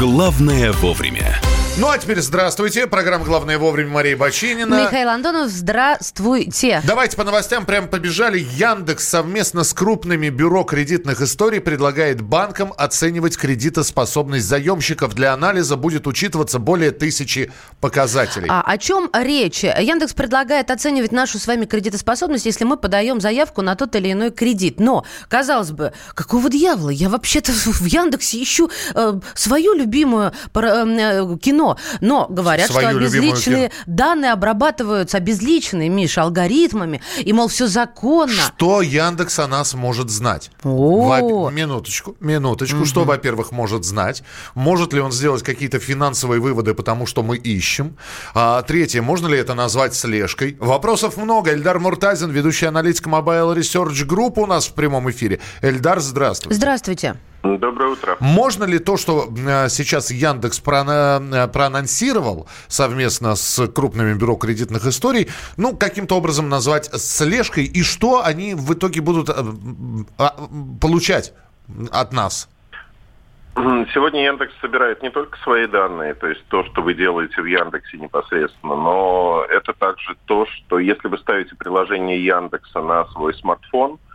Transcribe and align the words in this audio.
Главное 0.00 0.72
вовремя. 0.72 1.29
Ну 1.78 1.88
а 1.88 1.96
теперь 1.96 2.20
здравствуйте. 2.20 2.86
Программа 2.86 3.24
«Главное 3.24 3.56
вовремя» 3.56 3.90
Мария 3.90 4.16
Бочинина. 4.16 4.82
Михаил 4.82 5.08
Антонов, 5.08 5.48
здравствуйте. 5.48 6.82
Давайте 6.84 7.16
по 7.16 7.24
новостям 7.24 7.64
прям 7.64 7.88
побежали. 7.88 8.38
Яндекс 8.38 9.08
совместно 9.08 9.64
с 9.64 9.72
крупными 9.72 10.28
бюро 10.28 10.64
кредитных 10.64 11.22
историй 11.22 11.60
предлагает 11.60 12.20
банкам 12.20 12.74
оценивать 12.76 13.38
кредитоспособность 13.38 14.46
заемщиков. 14.46 15.14
Для 15.14 15.32
анализа 15.32 15.76
будет 15.76 16.06
учитываться 16.06 16.58
более 16.58 16.90
тысячи 16.90 17.50
показателей. 17.80 18.48
А 18.50 18.62
о 18.62 18.76
чем 18.76 19.08
речь? 19.14 19.62
Яндекс 19.62 20.12
предлагает 20.12 20.70
оценивать 20.70 21.12
нашу 21.12 21.38
с 21.38 21.46
вами 21.46 21.64
кредитоспособность, 21.64 22.46
если 22.46 22.64
мы 22.64 22.76
подаем 22.76 23.20
заявку 23.20 23.62
на 23.62 23.74
тот 23.74 23.94
или 23.96 24.12
иной 24.12 24.32
кредит. 24.32 24.80
Но, 24.80 25.06
казалось 25.28 25.70
бы, 25.70 25.92
какого 26.14 26.50
дьявола? 26.50 26.90
Я 26.90 27.08
вообще-то 27.08 27.52
в 27.52 27.86
Яндексе 27.86 28.42
ищу 28.42 28.70
э, 28.94 29.20
свою 29.34 29.74
любимую 29.74 30.32
э, 30.54 31.36
кино 31.40 31.59
но 32.00 32.26
говорят, 32.28 32.70
Свою 32.70 32.90
что 32.90 32.98
обезличенные 32.98 33.70
данные 33.86 34.32
обрабатываются 34.32 35.18
обезличенные, 35.18 35.88
Миша, 35.88 36.22
алгоритмами, 36.22 37.00
и, 37.18 37.32
мол, 37.32 37.48
все 37.48 37.66
законно. 37.66 38.32
Что 38.32 38.82
Яндекс 38.82 39.38
о 39.38 39.46
нас 39.46 39.74
может 39.74 40.10
знать? 40.10 40.50
Во- 40.62 41.50
минуточку, 41.50 42.16
минуточку. 42.20 42.78
Угу. 42.78 42.86
Что, 42.86 43.04
во-первых, 43.04 43.52
может 43.52 43.84
знать? 43.84 44.22
Может 44.54 44.92
ли 44.92 45.00
он 45.00 45.12
сделать 45.12 45.42
какие-то 45.42 45.78
финансовые 45.78 46.40
выводы, 46.40 46.74
потому 46.74 47.06
что 47.06 47.22
мы 47.22 47.36
ищем? 47.36 47.96
А, 48.34 48.62
третье, 48.62 49.02
можно 49.02 49.28
ли 49.28 49.38
это 49.38 49.54
назвать 49.54 49.94
слежкой? 49.94 50.56
Вопросов 50.60 51.16
много. 51.16 51.52
Эльдар 51.52 51.78
Муртазин, 51.78 52.30
ведущий 52.30 52.66
аналитик 52.66 53.06
Mobile 53.06 53.56
Research 53.56 54.06
Group 54.06 54.34
у 54.36 54.46
нас 54.46 54.66
в 54.66 54.74
прямом 54.74 55.10
эфире. 55.10 55.40
Эльдар, 55.62 56.00
здравствуйте. 56.00 56.56
Здравствуйте. 56.56 57.16
Доброе 57.42 57.92
утро. 57.92 58.16
Можно 58.20 58.64
ли 58.64 58.78
то, 58.78 58.98
что 58.98 59.24
э, 59.24 59.68
сейчас 59.70 60.10
Яндекс 60.10 60.58
э, 60.60 61.48
проанонсировал 61.48 62.46
совместно 62.68 63.34
с 63.34 63.66
крупными 63.68 64.12
бюро 64.12 64.34
кредитных 64.34 64.84
историй, 64.86 65.28
ну, 65.56 65.74
каким-то 65.74 66.16
образом 66.16 66.50
назвать 66.50 66.86
слежкой, 67.00 67.64
и 67.64 67.82
что 67.82 68.22
они 68.22 68.54
в 68.54 68.74
итоге 68.74 69.00
будут 69.00 69.30
э, 69.30 69.32
а, 70.18 70.34
получать 70.80 71.32
от 71.90 72.12
нас? 72.12 72.50
Сегодня 73.56 74.24
Яндекс 74.24 74.52
собирает 74.60 75.02
не 75.02 75.10
только 75.10 75.38
свои 75.38 75.66
данные, 75.66 76.14
то 76.14 76.26
есть 76.26 76.44
то, 76.48 76.64
что 76.64 76.82
вы 76.82 76.94
делаете 76.94 77.40
в 77.40 77.46
Яндексе 77.46 77.96
непосредственно, 77.96 78.76
но 78.76 79.44
это 79.48 79.72
также 79.72 80.14
то, 80.26 80.46
что 80.46 80.78
если 80.78 81.08
вы 81.08 81.18
ставите 81.18 81.56
приложение 81.56 82.22
Яндекса 82.22 82.80
на 82.80 83.06
свой 83.06 83.34
смартфон– 83.34 83.98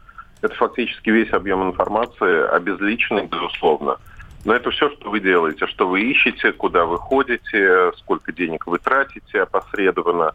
это 0.45 0.55
фактически 0.55 1.09
весь 1.09 1.31
объем 1.33 1.67
информации, 1.69 2.47
обезличенный, 2.49 3.25
безусловно. 3.25 3.97
Но 4.45 4.53
это 4.53 4.69
все, 4.71 4.89
что 4.91 5.09
вы 5.09 5.19
делаете, 5.19 5.65
что 5.67 5.87
вы 5.87 6.01
ищете, 6.01 6.51
куда 6.51 6.85
вы 6.85 6.97
ходите, 6.99 7.91
сколько 7.97 8.31
денег 8.31 8.67
вы 8.67 8.77
тратите 8.77 9.41
опосредованно. 9.41 10.33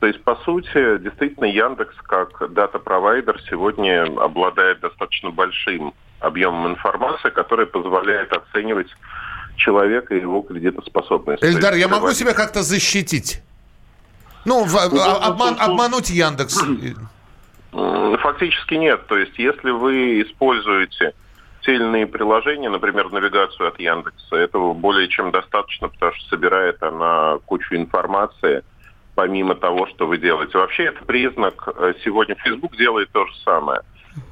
То 0.00 0.06
есть, 0.06 0.22
по 0.24 0.34
сути, 0.36 0.98
действительно, 0.98 1.44
Яндекс 1.44 1.94
как 2.02 2.52
дата-провайдер 2.52 3.38
сегодня 3.50 4.04
обладает 4.18 4.80
достаточно 4.80 5.30
большим 5.30 5.92
объемом 6.20 6.72
информации, 6.72 7.28
который 7.28 7.66
позволяет 7.66 8.32
оценивать 8.32 8.88
человека 9.56 10.14
и 10.14 10.20
его 10.20 10.40
кредитоспособность. 10.40 11.44
Эльдар, 11.44 11.74
я 11.74 11.88
могу 11.88 12.12
себя 12.12 12.32
как-то 12.32 12.62
защитить? 12.62 13.42
Ну, 14.46 14.64
в, 14.64 14.72
ну, 14.90 15.02
обман, 15.02 15.56
обмануть 15.58 16.08
Яндекс. 16.08 16.62
Фактически 17.72 18.74
нет. 18.74 19.06
То 19.06 19.16
есть, 19.16 19.38
если 19.38 19.70
вы 19.70 20.22
используете 20.22 21.14
иные 21.70 22.06
приложения, 22.06 22.68
например, 22.68 23.10
навигацию 23.10 23.68
от 23.68 23.78
Яндекса, 23.78 24.36
этого 24.36 24.74
более 24.74 25.08
чем 25.08 25.30
достаточно, 25.30 25.88
потому 25.88 26.12
что 26.14 26.28
собирает 26.28 26.82
она 26.82 27.38
кучу 27.46 27.74
информации, 27.74 28.64
помимо 29.14 29.54
того, 29.54 29.86
что 29.86 30.06
вы 30.06 30.18
делаете. 30.18 30.58
Вообще 30.58 30.84
это 30.84 31.04
признак, 31.04 31.68
э, 31.76 31.94
сегодня 32.04 32.34
Facebook 32.36 32.76
делает 32.76 33.10
то 33.12 33.26
же 33.26 33.32
самое. 33.44 33.80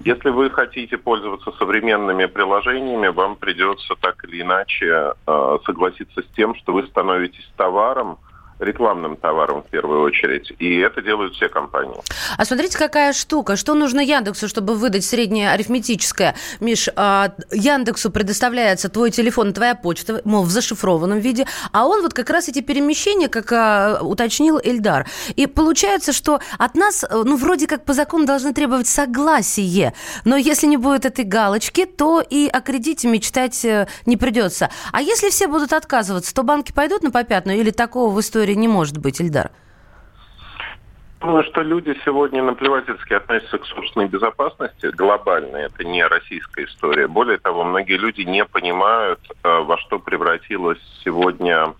Если 0.00 0.30
вы 0.30 0.50
хотите 0.50 0.98
пользоваться 0.98 1.52
современными 1.52 2.26
приложениями, 2.26 3.08
вам 3.08 3.36
придется 3.36 3.94
так 4.00 4.24
или 4.24 4.42
иначе 4.42 5.12
э, 5.26 5.58
согласиться 5.64 6.22
с 6.22 6.26
тем, 6.34 6.54
что 6.56 6.72
вы 6.72 6.84
становитесь 6.86 7.48
товаром, 7.56 8.18
рекламным 8.58 9.16
товаром 9.16 9.62
в 9.62 9.66
первую 9.66 10.02
очередь. 10.02 10.52
И 10.58 10.76
это 10.78 11.02
делают 11.02 11.34
все 11.34 11.48
компании. 11.48 11.96
А 12.36 12.44
смотрите, 12.44 12.76
какая 12.78 13.12
штука. 13.12 13.56
Что 13.56 13.74
нужно 13.74 14.00
Яндексу, 14.00 14.48
чтобы 14.48 14.74
выдать 14.74 15.04
среднее 15.04 15.50
арифметическое? 15.50 16.34
Миш, 16.60 16.88
а, 16.96 17.32
Яндексу 17.52 18.10
предоставляется 18.10 18.88
твой 18.88 19.10
телефон, 19.10 19.52
твоя 19.52 19.74
почта, 19.74 20.20
мол, 20.24 20.44
в 20.44 20.50
зашифрованном 20.50 21.18
виде, 21.18 21.46
а 21.72 21.86
он 21.86 22.02
вот 22.02 22.14
как 22.14 22.30
раз 22.30 22.48
эти 22.48 22.60
перемещения, 22.60 23.28
как 23.28 23.52
а, 23.52 24.00
уточнил 24.02 24.60
Эльдар. 24.62 25.06
И 25.36 25.46
получается, 25.46 26.12
что 26.12 26.40
от 26.58 26.74
нас, 26.74 27.04
ну, 27.10 27.36
вроде 27.36 27.66
как 27.66 27.84
по 27.84 27.92
закону 27.92 28.26
должны 28.26 28.52
требовать 28.52 28.86
согласие, 28.86 29.94
но 30.24 30.36
если 30.36 30.66
не 30.66 30.76
будет 30.76 31.04
этой 31.04 31.24
галочки, 31.24 31.84
то 31.84 32.20
и 32.20 32.48
о 32.48 32.60
кредите 32.60 33.08
мечтать 33.08 33.64
э, 33.64 33.86
не 34.06 34.16
придется. 34.16 34.70
А 34.92 35.00
если 35.00 35.30
все 35.30 35.46
будут 35.46 35.72
отказываться, 35.72 36.34
то 36.34 36.42
банки 36.42 36.72
пойдут 36.72 37.02
на 37.02 37.10
попятную 37.10 37.58
или 37.58 37.70
такого 37.70 38.12
в 38.12 38.20
истории 38.20 38.47
история 38.48 38.56
не 38.56 38.68
может 38.68 38.98
быть, 38.98 39.20
Ильдар? 39.20 39.50
Думаю, 41.20 41.44
что 41.44 41.62
люди 41.62 41.96
сегодня 42.04 42.42
наплевательски 42.42 43.12
относятся 43.12 43.58
к 43.58 43.66
собственной 43.66 44.06
безопасности 44.06 44.86
глобально. 44.96 45.56
Это 45.56 45.84
не 45.84 46.06
российская 46.06 46.64
история. 46.64 47.08
Более 47.08 47.38
того, 47.38 47.64
многие 47.64 47.98
люди 47.98 48.22
не 48.22 48.44
понимают, 48.44 49.18
э, 49.42 49.62
во 49.64 49.76
что 49.78 49.98
превратилась 49.98 50.78
сегодня 51.04 51.74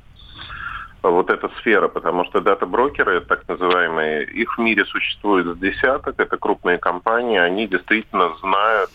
вот 1.03 1.31
эта 1.31 1.49
сфера, 1.61 1.89
потому 1.89 2.25
что 2.25 2.41
дата-брокеры, 2.41 3.21
так 3.21 3.49
называемые, 3.49 4.25
их 4.25 4.59
в 4.59 4.61
мире 4.61 4.85
существует 4.85 5.47
с 5.47 5.59
десяток, 5.59 6.19
это 6.19 6.37
крупные 6.37 6.79
компании, 6.79 7.39
они 7.39 7.69
действительно 7.69 8.35
знают 8.41 8.91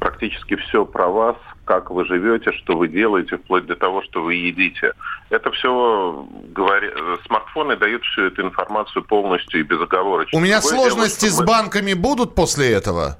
практически 0.00 0.56
все 0.56 0.84
про 0.84 1.06
вас, 1.06 1.36
как 1.68 1.90
вы 1.90 2.06
живете, 2.06 2.50
что 2.52 2.78
вы 2.78 2.88
делаете, 2.88 3.36
вплоть 3.36 3.66
до 3.66 3.76
того, 3.76 4.02
что 4.02 4.22
вы 4.22 4.36
едите. 4.36 4.94
Это 5.28 5.50
все 5.50 6.26
говори... 6.48 6.88
смартфоны 7.26 7.76
дают 7.76 8.02
всю 8.04 8.22
эту 8.22 8.40
информацию 8.40 9.04
полностью 9.04 9.60
и 9.60 9.62
безоговорочно. 9.64 10.38
У 10.38 10.40
меня 10.40 10.62
сложности 10.62 11.26
дело, 11.26 11.34
с 11.34 11.44
банками 11.44 11.92
будут 11.92 12.34
после 12.34 12.72
этого? 12.72 13.18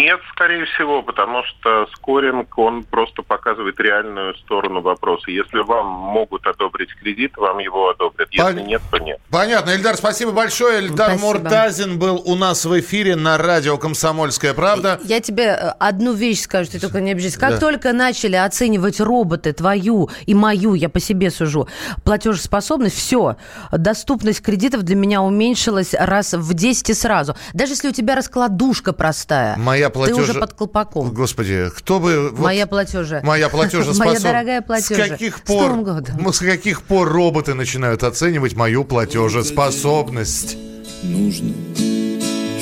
Нет, 0.00 0.20
скорее 0.32 0.64
всего, 0.64 1.02
потому 1.02 1.42
что 1.44 1.86
скоринг, 1.94 2.56
он 2.56 2.84
просто 2.84 3.20
показывает 3.20 3.78
реальную 3.78 4.34
сторону 4.36 4.80
вопроса. 4.80 5.30
Если 5.30 5.58
вам 5.58 5.86
могут 5.86 6.46
одобрить 6.46 6.88
кредит, 6.94 7.36
вам 7.36 7.58
его 7.58 7.90
одобрят. 7.90 8.28
Если 8.30 8.42
Пон... 8.42 8.66
нет, 8.66 8.80
то 8.90 8.96
нет. 8.96 9.20
Понятно. 9.30 9.72
Эльдар, 9.72 9.96
спасибо 9.96 10.32
большое. 10.32 10.78
Эльдар 10.78 11.18
спасибо. 11.18 11.26
Муртазин 11.26 11.98
был 11.98 12.22
у 12.24 12.34
нас 12.34 12.64
в 12.64 12.80
эфире 12.80 13.14
на 13.14 13.36
радио 13.36 13.76
«Комсомольская 13.76 14.54
правда». 14.54 14.98
Я 15.04 15.20
тебе 15.20 15.44
э, 15.44 15.74
одну 15.78 16.14
вещь 16.14 16.40
скажу, 16.40 16.70
ты 16.70 16.80
только 16.80 17.02
не 17.02 17.12
обижайся. 17.12 17.38
Как 17.38 17.52
да. 17.52 17.58
только 17.60 17.92
начали 17.92 18.36
оценивать 18.36 19.00
роботы 19.00 19.52
твою 19.52 20.08
и 20.24 20.32
мою, 20.32 20.72
я 20.72 20.88
по 20.88 21.00
себе 21.00 21.30
сужу, 21.30 21.68
платежеспособность, 22.04 22.96
все, 22.96 23.36
доступность 23.70 24.40
кредитов 24.40 24.82
для 24.82 24.96
меня 24.96 25.20
уменьшилась 25.20 25.92
раз 25.92 26.32
в 26.32 26.54
10 26.54 26.88
и 26.88 26.94
сразу. 26.94 27.36
Даже 27.52 27.72
если 27.72 27.88
у 27.88 27.92
тебя 27.92 28.14
раскладушка 28.14 28.94
простая. 28.94 29.56
Моя 29.58 29.89
платеж... 29.90 30.16
Ты 30.16 30.22
уже 30.22 30.34
под 30.34 30.54
колпаком. 30.54 31.12
Господи, 31.12 31.70
кто 31.76 32.00
бы... 32.00 32.32
Моя 32.36 32.66
платежа. 32.66 33.20
Моя 33.22 33.48
платежеспособность. 33.48 33.98
Моя 34.04 34.20
дорогая 34.20 34.62
платежа. 34.62 35.06
С 35.06 35.08
каких 35.08 35.42
пор... 35.42 36.32
С 36.32 36.38
каких 36.38 36.82
пор 36.82 37.08
роботы 37.08 37.54
начинают 37.54 38.02
оценивать 38.02 38.54
мою 38.54 38.84
платежеспособность? 38.84 40.56
Нужно, 41.02 41.54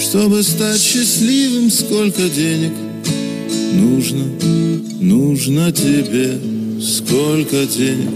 чтобы 0.00 0.42
стать 0.44 0.80
счастливым, 0.80 1.70
сколько 1.70 2.28
денег 2.28 2.72
нужно, 3.72 4.24
нужно 5.00 5.72
тебе, 5.72 6.38
сколько 6.81 7.66
денег 7.66 8.10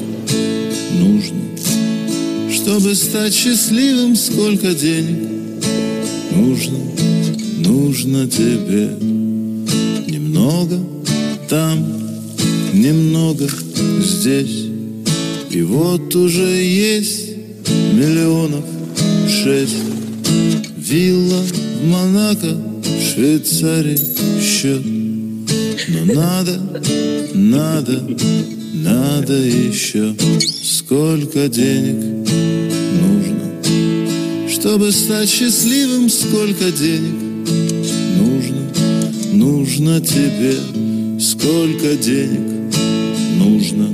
нужно, 0.92 2.52
чтобы 2.52 2.94
стать 2.94 3.34
счастливым, 3.34 4.14
сколько 4.14 4.72
денег 4.74 5.64
нужно, 6.30 6.78
нужно 7.64 8.26
тебе 8.28 8.96
немного 10.06 10.78
там, 11.48 11.78
немного 12.72 13.46
здесь. 14.00 14.66
И 15.50 15.62
вот 15.62 16.14
уже 16.14 16.42
есть 16.42 17.30
миллионов 17.92 18.64
шесть. 19.28 19.76
Вилла 20.76 21.42
в 21.42 21.86
Монако, 21.86 22.56
Швейцарии 23.14 23.98
счет. 24.40 24.82
Но 25.88 26.14
надо, 26.14 26.60
надо, 27.34 28.02
надо 28.72 29.34
еще 29.34 30.14
сколько 30.62 31.48
денег 31.48 32.28
нужно, 33.00 34.50
чтобы 34.50 34.92
стать 34.92 35.28
счастливым, 35.28 36.08
сколько 36.08 36.70
денег 36.70 37.31
нужно, 39.52 40.00
тебе, 40.00 40.54
сколько 41.20 41.94
денег 41.96 42.74
нужно? 43.36 43.88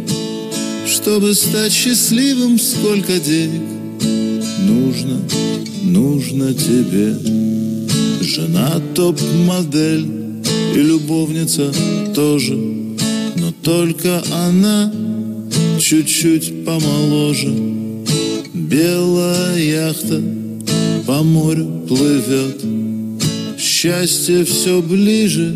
Чтобы 0.87 1.35
стать 1.35 1.73
счастливым, 1.73 2.59
сколько 2.59 3.19
денег 3.19 3.63
нужно? 4.61 5.21
Нужно 5.83 6.55
тебе? 6.55 7.17
Жена 8.21 8.81
топ-модель 8.95 10.07
и 10.75 10.79
любовница 10.79 11.73
тоже. 12.15 12.55
Но 12.55 13.53
только 13.63 14.23
она 14.33 14.93
чуть-чуть 15.81 16.65
помоложе. 16.65 17.53
Белая 18.55 19.59
яхта 19.59 20.23
по 21.07 21.23
морю 21.23 21.85
плывет 21.89 22.63
Счастье 23.81 24.45
все 24.45 24.83
ближе 24.83 25.55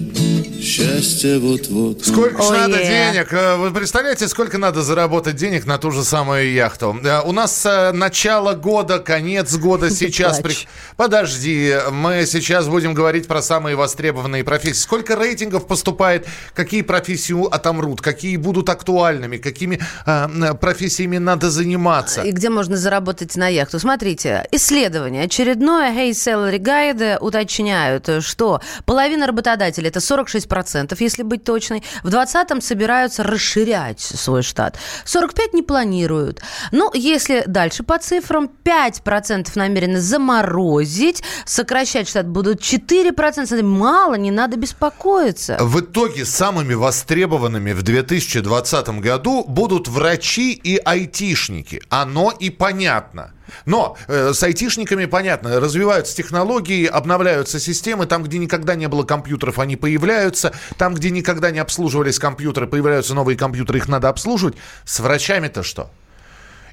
Счастье 0.63 1.41
вот-вот. 1.41 2.07
Сколько 2.07 2.41
же 2.41 2.53
надо 2.53 2.79
денег? 2.79 3.33
Э, 3.33 3.57
вы 3.57 3.73
представляете, 3.73 4.29
сколько 4.29 4.59
надо 4.59 4.83
заработать 4.83 5.35
денег 5.35 5.67
на 5.67 5.77
ту 5.77 5.91
же 5.91 6.05
самую 6.05 6.53
яхту? 6.53 6.97
Э, 7.03 7.21
у 7.25 7.33
нас 7.33 7.67
э, 7.67 7.91
начало 7.91 8.55
года, 8.55 9.01
конец 9.01 9.57
года 9.57 9.91
сейчас. 9.95 10.39
При... 10.39 10.55
Подожди, 10.97 11.75
мы 11.91 12.27
сейчас 12.27 12.69
будем 12.69 12.95
говорить 12.95 13.27
про 13.27 13.43
самые 13.43 13.75
востребованные 13.75 14.45
профессии. 14.45 14.79
Сколько 14.79 15.17
рейтингов 15.17 15.67
поступает, 15.67 16.29
какие 16.55 16.83
профессии 16.83 17.35
отомрут, 17.53 18.01
какие 18.01 18.37
будут 18.37 18.69
актуальными, 18.69 19.39
какими 19.39 19.81
э, 20.07 20.55
профессиями 20.61 21.19
надо 21.19 21.51
заниматься. 21.51 22.23
И 22.23 22.31
где 22.31 22.51
можно 22.51 22.77
заработать 22.77 23.35
на 23.35 23.49
яхту? 23.49 23.81
Смотрите, 23.81 24.47
исследование 24.53 25.25
очередное 25.25 25.91
Hey 25.91 26.11
Salary 26.11 26.59
Guide 26.59 27.19
уточняют, 27.19 28.09
что 28.21 28.61
половина 28.85 29.27
работодателей, 29.27 29.89
это 29.89 29.99
46 29.99 30.52
процентов, 30.53 31.01
если 31.01 31.23
быть 31.23 31.45
точной. 31.45 31.83
В 32.03 32.11
2020 32.11 32.63
собираются 32.63 33.23
расширять 33.23 34.01
свой 34.01 34.43
штат. 34.43 34.77
45 35.07 35.55
не 35.55 35.63
планируют. 35.63 36.43
Ну, 36.73 36.91
если 36.93 37.43
дальше 37.47 37.83
по 37.85 37.99
цифрам, 37.99 38.51
5% 38.63 39.49
намерены 39.55 39.99
заморозить, 39.99 41.23
сокращать 41.47 42.07
штат 42.07 42.29
будут 42.29 42.61
4%. 42.61 43.63
Мало, 43.63 44.17
не 44.17 44.31
надо 44.31 44.59
беспокоиться. 44.59 45.57
В 45.59 45.81
итоге 45.81 46.27
самыми 46.27 46.75
востребованными 46.75 47.73
в 47.73 47.83
2020 47.83 49.01
году 49.01 49.45
будут 49.49 49.89
врачи 49.89 50.53
и 50.53 50.77
айтишники. 50.77 51.81
Оно 51.89 52.31
и 52.31 52.51
понятно. 52.51 53.33
Но 53.67 53.97
э, 54.09 54.33
с 54.33 54.43
айтишниками 54.43 55.07
понятно, 55.07 55.61
развиваются 55.61 56.17
технологии, 56.17 56.87
обновляются 56.87 57.61
системы, 57.61 58.07
там, 58.07 58.23
где 58.23 58.39
никогда 58.39 58.75
не 58.75 58.89
было 58.89 59.05
компьютеров, 59.05 59.59
они 59.59 59.77
появляются, 59.77 60.53
там, 60.79 60.95
где 60.95 61.11
никогда 61.11 61.51
не 61.51 61.59
обслуживались 61.59 62.19
компьютеры, 62.19 62.67
появляются 62.67 63.15
новые 63.15 63.37
компьютеры, 63.37 63.79
их 63.79 63.89
надо 63.89 64.09
обслуживать. 64.09 64.57
С 64.85 65.01
врачами-то 65.01 65.63
что? 65.63 65.91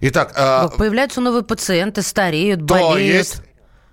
Итак, 0.02 0.34
э, 0.36 0.70
появляются 0.78 1.22
новые 1.22 1.44
пациенты, 1.44 2.02
стареют, 2.02 2.66
то 2.66 2.92
болеют. 2.92 3.18
Есть, 3.18 3.42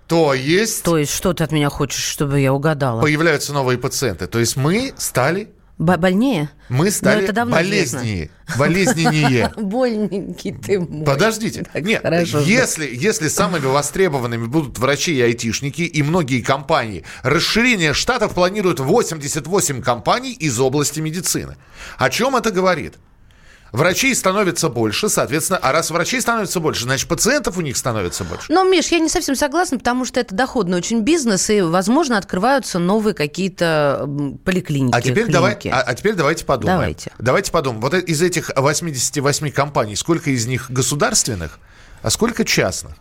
то 0.07 0.33
есть... 0.33 0.83
То 0.83 0.97
есть, 0.97 1.13
что 1.13 1.33
ты 1.33 1.43
от 1.43 1.51
меня 1.51 1.69
хочешь, 1.69 2.03
чтобы 2.03 2.39
я 2.39 2.53
угадала? 2.53 3.01
Появляются 3.01 3.53
новые 3.53 3.77
пациенты. 3.77 4.27
То 4.27 4.39
есть 4.39 4.55
мы 4.55 4.93
стали 4.97 5.49
больнее? 5.77 6.49
Мы 6.69 6.91
стали 6.91 7.23
это 7.23 7.33
давно 7.33 7.55
болезненнее. 7.55 8.31
Болезненнее. 8.57 9.51
Больненький 9.57 10.53
ты 10.53 10.79
мой. 10.79 11.05
Подождите. 11.05 11.63
Так, 11.63 11.83
Нет, 11.83 12.01
хорошо, 12.01 12.39
если, 12.39 12.87
если 12.91 13.27
самыми 13.27 13.65
востребованными 13.65 14.45
будут 14.45 14.77
врачи 14.79 15.15
и 15.15 15.21
айтишники 15.21 15.81
и 15.81 16.03
многие 16.03 16.41
компании, 16.41 17.03
расширение 17.23 17.93
штатов 17.93 18.33
планируют 18.33 18.79
88 18.79 19.81
компаний 19.81 20.33
из 20.33 20.59
области 20.59 20.99
медицины. 20.99 21.57
О 21.97 22.09
чем 22.09 22.35
это 22.35 22.51
говорит? 22.51 22.95
Врачей 23.71 24.15
становится 24.15 24.69
больше, 24.69 25.09
соответственно, 25.09 25.59
а 25.61 25.71
раз 25.71 25.91
врачей 25.91 26.21
становится 26.21 26.59
больше, 26.59 26.83
значит, 26.83 27.07
пациентов 27.07 27.57
у 27.57 27.61
них 27.61 27.77
становится 27.77 28.23
больше. 28.23 28.51
Но, 28.51 28.63
Миш, 28.63 28.87
я 28.87 28.99
не 28.99 29.09
совсем 29.09 29.35
согласна, 29.35 29.77
потому 29.77 30.05
что 30.05 30.19
это 30.19 30.33
доходный 30.33 30.77
очень 30.77 31.01
бизнес, 31.01 31.49
и, 31.49 31.61
возможно, 31.61 32.17
открываются 32.17 32.79
новые 32.79 33.13
какие-то 33.13 34.09
поликлиники. 34.43 34.95
А 34.95 35.01
теперь, 35.01 35.27
давай, 35.27 35.57
а, 35.71 35.81
а 35.81 35.95
теперь 35.95 36.13
давайте 36.13 36.45
подумаем. 36.45 36.77
Давайте. 36.79 37.11
Давайте 37.19 37.51
подумаем. 37.51 37.81
Вот 37.81 37.93
из 37.93 38.21
этих 38.21 38.51
88 38.55 39.51
компаний, 39.51 39.95
сколько 39.95 40.29
из 40.29 40.45
них 40.47 40.71
государственных, 40.71 41.59
а 42.01 42.09
сколько 42.09 42.45
частных? 42.45 42.93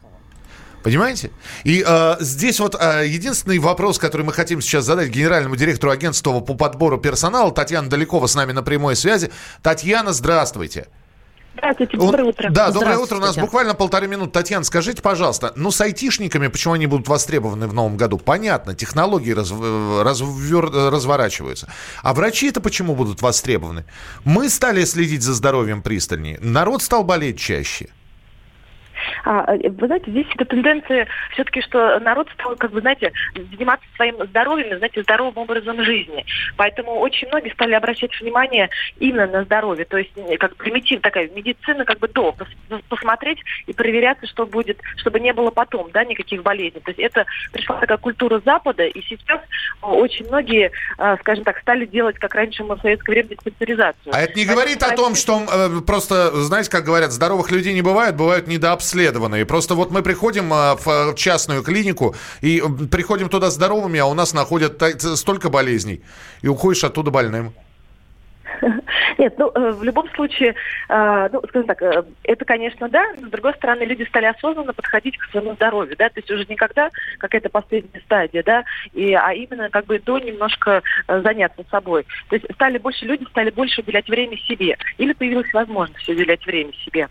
Понимаете? 0.86 1.32
И 1.64 1.84
э, 1.84 2.16
здесь 2.20 2.60
вот 2.60 2.76
э, 2.78 3.08
единственный 3.08 3.58
вопрос, 3.58 3.98
который 3.98 4.22
мы 4.22 4.32
хотим 4.32 4.60
сейчас 4.60 4.84
задать 4.84 5.08
генеральному 5.08 5.56
директору 5.56 5.90
агентства 5.90 6.38
по 6.38 6.54
подбору 6.54 6.96
персонала, 6.96 7.50
Татьяна 7.50 7.90
Далекова 7.90 8.28
с 8.28 8.36
нами 8.36 8.52
на 8.52 8.62
прямой 8.62 8.94
связи. 8.94 9.32
Татьяна, 9.62 10.12
здравствуйте. 10.12 10.86
Здравствуйте, 11.54 11.96
доброе 11.96 12.22
утро. 12.22 12.50
Да, 12.50 12.70
доброе 12.70 12.98
утро. 12.98 13.16
У 13.16 13.20
нас 13.20 13.36
буквально 13.36 13.74
полторы 13.74 14.06
минуты. 14.06 14.30
Татьяна, 14.30 14.64
скажите, 14.64 15.02
пожалуйста, 15.02 15.52
ну 15.56 15.72
с 15.72 15.80
айтишниками, 15.80 16.46
почему 16.46 16.74
они 16.74 16.86
будут 16.86 17.08
востребованы 17.08 17.66
в 17.66 17.74
новом 17.74 17.96
году? 17.96 18.18
Понятно, 18.18 18.76
технологии 18.76 19.32
раз, 19.32 19.50
развер, 19.50 20.70
разворачиваются. 20.70 21.68
А 22.04 22.14
врачи 22.14 22.50
это 22.50 22.60
почему 22.60 22.94
будут 22.94 23.22
востребованы? 23.22 23.86
Мы 24.22 24.48
стали 24.48 24.84
следить 24.84 25.22
за 25.22 25.34
здоровьем 25.34 25.82
пристальнее. 25.82 26.38
Народ 26.40 26.80
стал 26.80 27.02
болеть 27.02 27.40
чаще. 27.40 27.88
А, 29.24 29.54
вы 29.54 29.86
знаете, 29.86 30.10
здесь 30.10 30.26
эта 30.34 30.44
тенденция 30.44 31.06
все-таки, 31.32 31.60
что 31.62 31.98
народ 32.00 32.28
стал, 32.34 32.56
как 32.56 32.70
бы, 32.72 32.80
знаете, 32.80 33.12
заниматься 33.34 33.86
своим 33.96 34.16
здоровьем, 34.26 34.76
знаете, 34.78 35.02
здоровым 35.02 35.38
образом 35.38 35.82
жизни. 35.82 36.24
Поэтому 36.56 36.98
очень 36.98 37.28
многие 37.28 37.50
стали 37.50 37.74
обращать 37.74 38.18
внимание 38.20 38.70
именно 38.98 39.26
на 39.26 39.44
здоровье. 39.44 39.84
То 39.84 39.98
есть, 39.98 40.12
как 40.38 40.56
примитив 40.56 41.00
такая 41.00 41.28
медицина, 41.28 41.84
как 41.84 41.98
бы 41.98 42.08
до, 42.08 42.34
посмотреть 42.88 43.38
и 43.66 43.72
проверяться, 43.72 44.26
что 44.26 44.46
будет, 44.46 44.78
чтобы 44.96 45.20
не 45.20 45.32
было 45.32 45.50
потом, 45.50 45.90
да, 45.92 46.04
никаких 46.04 46.42
болезней. 46.42 46.80
То 46.80 46.90
есть 46.90 47.00
это 47.00 47.26
пришла 47.52 47.76
такая 47.76 47.98
культура 47.98 48.40
Запада, 48.44 48.84
и 48.84 49.02
сейчас 49.02 49.40
очень 49.82 50.26
многие, 50.26 50.72
а, 50.98 51.16
скажем 51.18 51.44
так, 51.44 51.58
стали 51.60 51.86
делать, 51.86 52.18
как 52.18 52.34
раньше 52.34 52.64
мы 52.64 52.76
в 52.76 52.80
советское 52.80 53.12
время, 53.12 53.28
диспансеризацию. 53.28 54.14
А 54.14 54.20
это 54.20 54.38
не 54.38 54.44
говорит 54.44 54.82
о 54.82 54.94
том, 54.94 55.14
что 55.14 55.42
э, 55.50 55.80
просто, 55.86 56.30
знаете, 56.42 56.70
как 56.70 56.84
говорят, 56.84 57.12
здоровых 57.12 57.50
людей 57.50 57.72
не 57.74 57.82
бывает, 57.82 58.16
бывают 58.16 58.46
недообследованные 58.46 58.95
обследованные. 58.96 59.44
Просто 59.44 59.74
вот 59.74 59.90
мы 59.90 60.02
приходим 60.02 60.52
а, 60.52 60.76
в 60.76 61.14
частную 61.14 61.62
клинику 61.62 62.14
и 62.40 62.62
приходим 62.90 63.28
туда 63.28 63.50
здоровыми, 63.50 64.00
а 64.00 64.06
у 64.06 64.14
нас 64.14 64.32
находят 64.32 64.82
столько 65.00 65.50
болезней. 65.50 66.02
И 66.42 66.48
уходишь 66.48 66.84
оттуда 66.84 67.10
больным. 67.10 67.52
Нет, 69.18 69.34
ну, 69.36 69.50
э, 69.54 69.72
в 69.72 69.82
любом 69.82 70.08
случае, 70.14 70.54
э, 70.88 71.28
ну, 71.30 71.42
скажем 71.48 71.66
так, 71.66 71.82
э, 71.82 72.04
это, 72.22 72.44
конечно, 72.46 72.88
да, 72.88 73.04
но, 73.20 73.26
с 73.26 73.30
другой 73.30 73.52
стороны, 73.54 73.82
люди 73.82 74.04
стали 74.04 74.26
осознанно 74.26 74.72
подходить 74.72 75.18
к 75.18 75.30
своему 75.30 75.54
здоровью, 75.54 75.94
да, 75.98 76.08
то 76.08 76.20
есть 76.20 76.30
уже 76.30 76.46
никогда 76.48 76.90
какая-то 77.18 77.50
последняя 77.50 78.00
стадия, 78.00 78.42
да, 78.42 78.64
и, 78.94 79.12
а 79.12 79.34
именно 79.34 79.68
как 79.68 79.84
бы 79.84 79.98
до 79.98 80.18
немножко 80.18 80.82
заняться 81.06 81.64
собой. 81.70 82.06
То 82.30 82.36
есть 82.36 82.46
стали 82.54 82.78
больше 82.78 83.04
люди, 83.04 83.24
стали 83.24 83.50
больше 83.50 83.82
уделять 83.82 84.08
время 84.08 84.38
себе, 84.38 84.78
или 84.96 85.12
появилась 85.12 85.52
возможность 85.52 86.08
уделять 86.08 86.46
время 86.46 86.72
себе. 86.84 87.08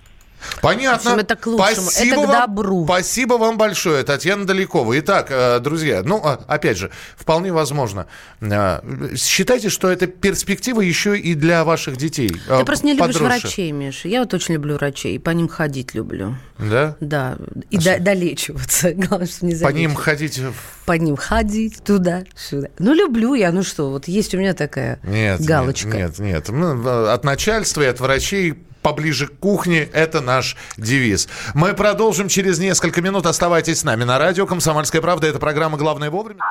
Понятно. 0.61 1.11
общем, 1.11 1.23
это 1.23 1.35
к 1.35 1.47
лучшему, 1.47 1.89
спасибо 1.89 2.23
это 2.23 2.27
к 2.27 2.47
добру. 2.47 2.83
Вам, 2.83 2.85
спасибо 2.85 3.33
вам 3.33 3.57
большое, 3.57 4.03
Татьяна 4.03 4.45
Далекова. 4.45 4.97
Итак, 4.99 5.27
э, 5.29 5.59
друзья, 5.59 6.01
ну, 6.03 6.21
а, 6.23 6.39
опять 6.47 6.77
же, 6.77 6.91
вполне 7.17 7.51
возможно. 7.51 8.07
Э, 8.41 8.79
считайте, 9.15 9.69
что 9.69 9.89
это 9.89 10.07
перспектива 10.07 10.81
еще 10.81 11.17
и 11.17 11.35
для 11.35 11.63
ваших 11.63 11.97
детей. 11.97 12.29
Ты 12.29 12.53
э, 12.53 12.65
просто 12.65 12.85
не 12.85 12.93
любишь 12.93 13.15
врачей, 13.15 13.71
Миша. 13.71 14.07
Я 14.07 14.21
вот 14.21 14.33
очень 14.33 14.55
люблю 14.55 14.75
врачей, 14.75 15.19
по 15.19 15.31
ним 15.31 15.47
ходить 15.47 15.93
люблю. 15.93 16.35
Да? 16.57 16.95
Да, 16.99 17.37
и 17.69 17.77
а 17.77 17.99
долечиваться. 17.99 18.91
Главное, 18.95 19.27
что 19.27 19.45
не 19.45 19.55
По 19.55 19.69
ним 19.69 19.95
ходить? 19.95 20.41
По 20.85 20.93
ним 20.93 21.17
ходить 21.17 21.83
туда-сюда. 21.83 22.69
Ну, 22.79 22.93
люблю 22.93 23.33
я, 23.33 23.51
ну 23.51 23.63
что, 23.63 23.89
вот 23.89 24.07
есть 24.07 24.33
у 24.33 24.37
меня 24.37 24.53
такая 24.53 24.99
нет, 25.03 25.41
галочка. 25.41 25.89
Нет, 25.89 26.19
нет, 26.19 26.49
нет. 26.49 26.85
От 26.85 27.23
начальства 27.23 27.81
и 27.81 27.85
от 27.85 27.99
врачей 27.99 28.55
поближе 28.85 29.25
к 29.25 29.39
кухне. 29.39 29.89
Это 29.93 30.21
наш 30.21 30.55
девиз. 30.77 31.27
Мы 31.55 31.73
продолжим 31.73 32.27
через 32.27 32.59
несколько 32.59 33.01
минут. 33.01 33.25
Оставайтесь 33.25 33.79
с 33.79 33.83
нами 33.83 34.03
на 34.03 34.19
радио 34.19 34.45
«Комсомольская 34.45 35.01
правда». 35.01 35.25
Это 35.25 35.39
программа 35.39 35.75
«Главное 35.75 36.11
вовремя». 36.11 36.41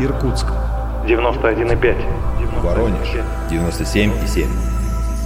Иркутск. 0.00 0.46
91,5. 1.06 2.60
Воронеж. 2.60 3.08
97,7. 3.52 4.48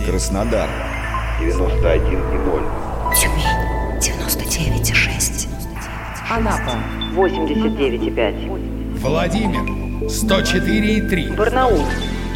Краснодар. 0.05 0.69
91,0. 1.41 2.63
Тюмень. 3.15 3.47
99,6. 3.99 5.49
Анапа. 6.31 6.75
89,5. 7.15 8.99
Владимир. 8.99 9.63
104,3. 10.11 11.35
Барнаул. 11.35 11.87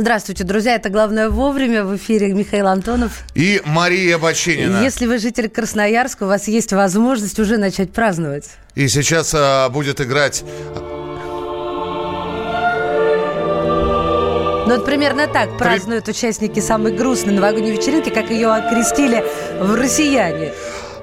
Здравствуйте, 0.00 0.44
друзья. 0.44 0.76
Это 0.76 0.88
«Главное 0.88 1.28
вовремя». 1.28 1.84
В 1.84 1.94
эфире 1.96 2.32
Михаил 2.32 2.68
Антонов. 2.68 3.22
И 3.34 3.60
Мария 3.66 4.16
Бочинина. 4.16 4.82
Если 4.82 5.04
вы 5.04 5.18
житель 5.18 5.50
Красноярска, 5.50 6.22
у 6.22 6.26
вас 6.26 6.48
есть 6.48 6.72
возможность 6.72 7.38
уже 7.38 7.58
начать 7.58 7.92
праздновать. 7.92 8.48
И 8.74 8.88
сейчас 8.88 9.34
а, 9.36 9.68
будет 9.68 10.00
играть... 10.00 10.42
Ну, 14.66 14.76
вот 14.76 14.86
примерно 14.86 15.26
так 15.26 15.58
празднуют 15.58 16.06
При... 16.06 16.12
участники 16.12 16.60
самой 16.60 16.96
грустной 16.96 17.34
новогодней 17.34 17.72
вечеринки, 17.72 18.08
как 18.08 18.30
ее 18.30 18.48
окрестили 18.50 19.22
в 19.60 19.74
«Россияне». 19.74 20.54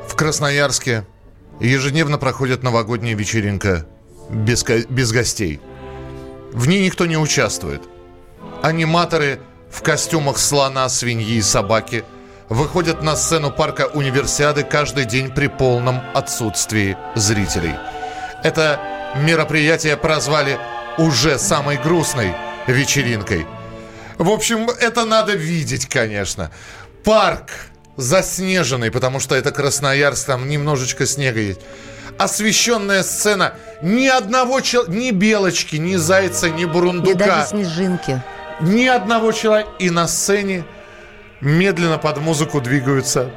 В 0.08 0.16
Красноярске 0.16 1.06
ежедневно 1.60 2.18
проходит 2.18 2.64
новогодняя 2.64 3.16
вечеринка 3.16 3.86
без, 4.32 4.64
без 4.64 5.12
гостей. 5.12 5.60
В 6.52 6.68
ней 6.68 6.84
никто 6.84 7.06
не 7.06 7.18
участвует– 7.18 7.84
Аниматоры 8.62 9.40
в 9.70 9.82
костюмах 9.82 10.38
слона, 10.38 10.90
свиньи 10.90 11.36
и 11.36 11.42
собаки 11.42 12.04
выходят 12.50 13.04
на 13.04 13.16
сцену 13.16 13.52
парка 13.52 13.88
Универсиады 13.94 14.64
каждый 14.64 15.06
день 15.06 15.32
при 15.34 15.48
полном 15.48 16.02
отсутствии 16.14 16.98
зрителей. 17.16 17.76
Это 18.44 18.80
мероприятие 19.18 19.98
прозвали 19.98 20.58
уже 20.98 21.38
самой 21.38 21.78
грустной 21.78 22.34
вечеринкой. 22.68 23.46
В 24.18 24.30
общем, 24.30 24.70
это 24.70 25.06
надо 25.06 25.34
видеть, 25.34 25.88
конечно. 25.88 26.52
Парк 27.04 27.52
заснеженный, 27.98 28.92
потому 28.92 29.20
что 29.20 29.36
это 29.36 29.52
Красноярск, 29.52 30.26
там 30.26 30.48
немножечко 30.48 31.06
снега 31.06 31.40
есть. 31.40 31.62
Освещенная 32.18 33.04
сцена. 33.04 33.54
Ни 33.84 34.08
одного 34.08 34.62
человека, 34.62 34.98
ни 34.98 35.12
белочки, 35.12 35.76
ни 35.76 35.96
зайца, 35.96 36.50
ни 36.50 36.66
бурундука. 36.66 37.12
И 37.12 37.14
даже 37.16 37.48
снежинки 37.50 38.22
ни 38.62 38.86
одного 38.86 39.32
человека. 39.32 39.70
И 39.80 39.90
на 39.90 40.08
сцене 40.08 40.64
медленно 41.42 41.98
под 41.98 42.18
музыку 42.20 42.62
двигаются 42.62 43.30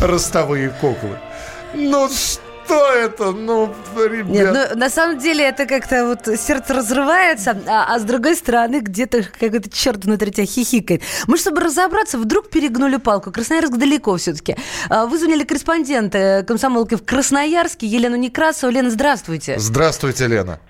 ростовые 0.00 0.70
куклы. 0.70 1.18
Ну 1.74 2.08
что 2.08 2.92
это? 2.92 3.32
Ну, 3.32 3.74
ребят. 3.96 4.28
Нет, 4.28 4.52
ну, 4.52 4.78
на 4.78 4.90
самом 4.90 5.18
деле 5.18 5.44
это 5.44 5.66
как-то 5.66 6.06
вот 6.06 6.38
сердце 6.38 6.74
разрывается, 6.74 7.58
а, 7.66 7.94
а 7.94 7.98
с 7.98 8.02
другой 8.02 8.36
стороны 8.36 8.80
где-то 8.80 9.22
какой-то 9.22 9.70
черт 9.70 10.04
внутри 10.04 10.30
тебя 10.32 10.46
хихикает. 10.46 11.02
Мы, 11.26 11.38
чтобы 11.38 11.60
разобраться, 11.60 12.18
вдруг 12.18 12.50
перегнули 12.50 12.96
палку. 12.96 13.30
Красноярск 13.30 13.72
далеко 13.76 14.16
все-таки. 14.16 14.56
А, 14.88 15.06
вызвали 15.06 15.44
корреспондента 15.44 16.44
комсомолки 16.46 16.94
в 16.94 17.04
Красноярске 17.04 17.86
Елену 17.86 18.16
Некрасову. 18.16 18.72
Лена, 18.72 18.90
здравствуйте. 18.90 19.58
Здравствуйте, 19.58 20.26
Лена. 20.26 20.60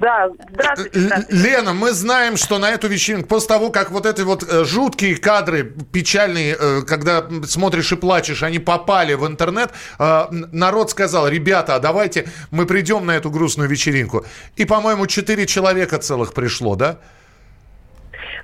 Да, 0.00 0.30
здравствуйте, 0.52 0.98
здравствуйте. 0.98 1.42
Лена, 1.42 1.74
мы 1.74 1.92
знаем, 1.92 2.38
что 2.38 2.58
на 2.58 2.70
эту 2.70 2.88
вечеринку, 2.88 3.28
после 3.28 3.48
того, 3.48 3.70
как 3.70 3.90
вот 3.90 4.06
эти 4.06 4.22
вот 4.22 4.42
э, 4.42 4.64
жуткие 4.64 5.16
кадры, 5.16 5.62
печальные, 5.92 6.56
э, 6.58 6.82
когда 6.86 7.28
смотришь 7.44 7.92
и 7.92 7.96
плачешь, 7.96 8.42
они 8.42 8.58
попали 8.58 9.12
в 9.12 9.26
интернет, 9.26 9.70
э, 9.98 10.26
народ 10.30 10.90
сказал, 10.90 11.28
ребята, 11.28 11.74
а 11.74 11.80
давайте 11.80 12.26
мы 12.50 12.64
придем 12.64 13.04
на 13.04 13.12
эту 13.12 13.30
грустную 13.30 13.68
вечеринку. 13.68 14.24
И, 14.56 14.64
по-моему, 14.64 15.06
четыре 15.06 15.46
человека 15.46 15.98
целых 15.98 16.32
пришло, 16.32 16.76
да? 16.76 16.98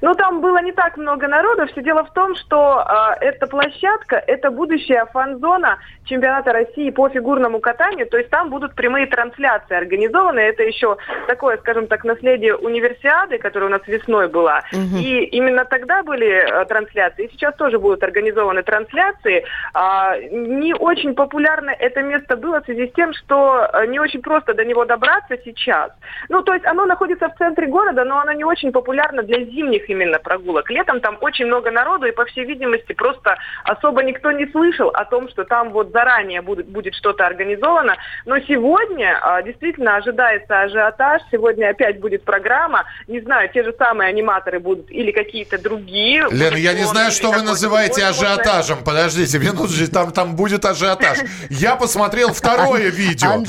Ну, 0.01 0.15
там 0.15 0.41
было 0.41 0.63
не 0.63 0.73
так 0.73 0.97
много 0.97 1.29
народу. 1.29 1.67
Все 1.67 1.83
дело 1.83 2.05
в 2.05 2.13
том, 2.13 2.35
что 2.37 2.85
э, 3.21 3.25
эта 3.25 3.47
площадка– 3.47 4.23
это 4.27 4.51
будущая 4.51 5.07
фан-зона 5.07 5.79
чемпионата 6.05 6.53
России 6.53 6.91
по 6.91 7.09
фигурному 7.09 7.61
катанию. 7.61 8.07
То 8.07 8.19
есть 8.19 8.31
там 8.31 8.51
будут 8.51 8.75
прямые 8.75 9.07
трансляции 9.07 9.77
организованы. 9.77 10.41
Это 10.41 10.63
еще 10.63 10.97
такое, 11.27 11.57
скажем 11.59 11.87
так, 11.87 12.05
наследие 12.05 12.57
универсиады, 12.57 13.39
которая 13.39 13.69
у 13.69 13.73
нас 13.73 13.83
весной 13.87 14.29
была. 14.29 14.63
Угу. 14.73 14.99
И 14.99 15.25
именно 15.25 15.65
тогда 15.65 16.03
были 16.03 16.29
э, 16.29 16.65
трансляции. 16.67 17.27
И 17.27 17.33
сейчас 17.33 17.55
тоже 17.57 17.79
будут 17.79 18.03
организованы 18.03 18.63
трансляции. 18.63 19.45
Э, 19.75 20.29
не 20.31 20.75
очень 20.75 21.15
популярно 21.15 21.71
это 21.71 22.03
место 22.03 22.37
было 22.37 22.61
в 22.61 22.65
связи 22.65 22.89
с 22.89 22.93
тем, 22.93 23.13
что 23.15 23.69
не 23.89 23.99
очень 23.99 24.23
просто 24.23 24.55
до 24.55 24.65
него 24.65 24.85
добраться 24.85 25.37
сейчас. 25.45 25.93
Ну, 26.29 26.43
то 26.43 26.55
есть 26.55 26.67
оно 26.67 26.87
находится 26.87 27.29
в 27.29 27.37
центре 27.37 27.67
города, 27.67 28.05
но 28.05 28.19
оно 28.19 28.33
не 28.33 28.45
очень 28.45 28.73
популярно 28.73 29.23
для 29.23 29.45
зимних 29.45 29.86
именно 29.89 30.19
прогулок. 30.19 30.71
Летом 30.71 31.01
там 31.01 31.19
очень 31.21 31.47
много 31.47 31.71
народу, 31.71 32.07
и, 32.07 32.13
по 32.13 32.25
всей 32.25 32.45
видимости, 32.45 32.93
просто 32.93 33.37
особо 33.65 34.03
никто 34.03 34.33
не 34.33 34.47
слышал 34.47 34.89
о 34.89 35.05
том, 35.05 35.29
что 35.29 35.45
там 35.45 35.71
вот 35.71 35.93
заранее 35.93 36.43
будет, 36.43 36.67
будет 36.67 36.95
что-то 36.95 37.27
организовано. 37.27 37.97
Но 38.25 38.39
сегодня 38.41 39.19
а, 39.23 39.43
действительно 39.43 39.97
ожидается 39.97 40.63
ажиотаж. 40.63 41.23
Сегодня 41.31 41.71
опять 41.71 42.01
будет 42.01 42.25
программа. 42.25 42.85
Не 43.07 43.21
знаю, 43.21 43.49
те 43.53 43.63
же 43.63 43.75
самые 43.79 44.09
аниматоры 44.09 44.59
будут 44.59 44.91
или 44.91 45.13
какие-то 45.13 45.59
другие. 45.59 46.27
Лена, 46.31 46.57
я 46.57 46.73
не 46.75 46.85
знаю, 46.85 47.11
что 47.11 47.31
вы 47.31 47.43
называете 47.43 48.05
ажиотажем. 48.05 48.79
Подождите, 48.85 49.39
минуточку, 49.39 49.93
там, 49.93 50.13
там 50.13 50.37
будет 50.37 50.65
ажиотаж. 50.65 51.19
Я 51.51 51.77
посмотрел 51.77 52.33
второе 52.33 52.91
видео. 52.91 53.45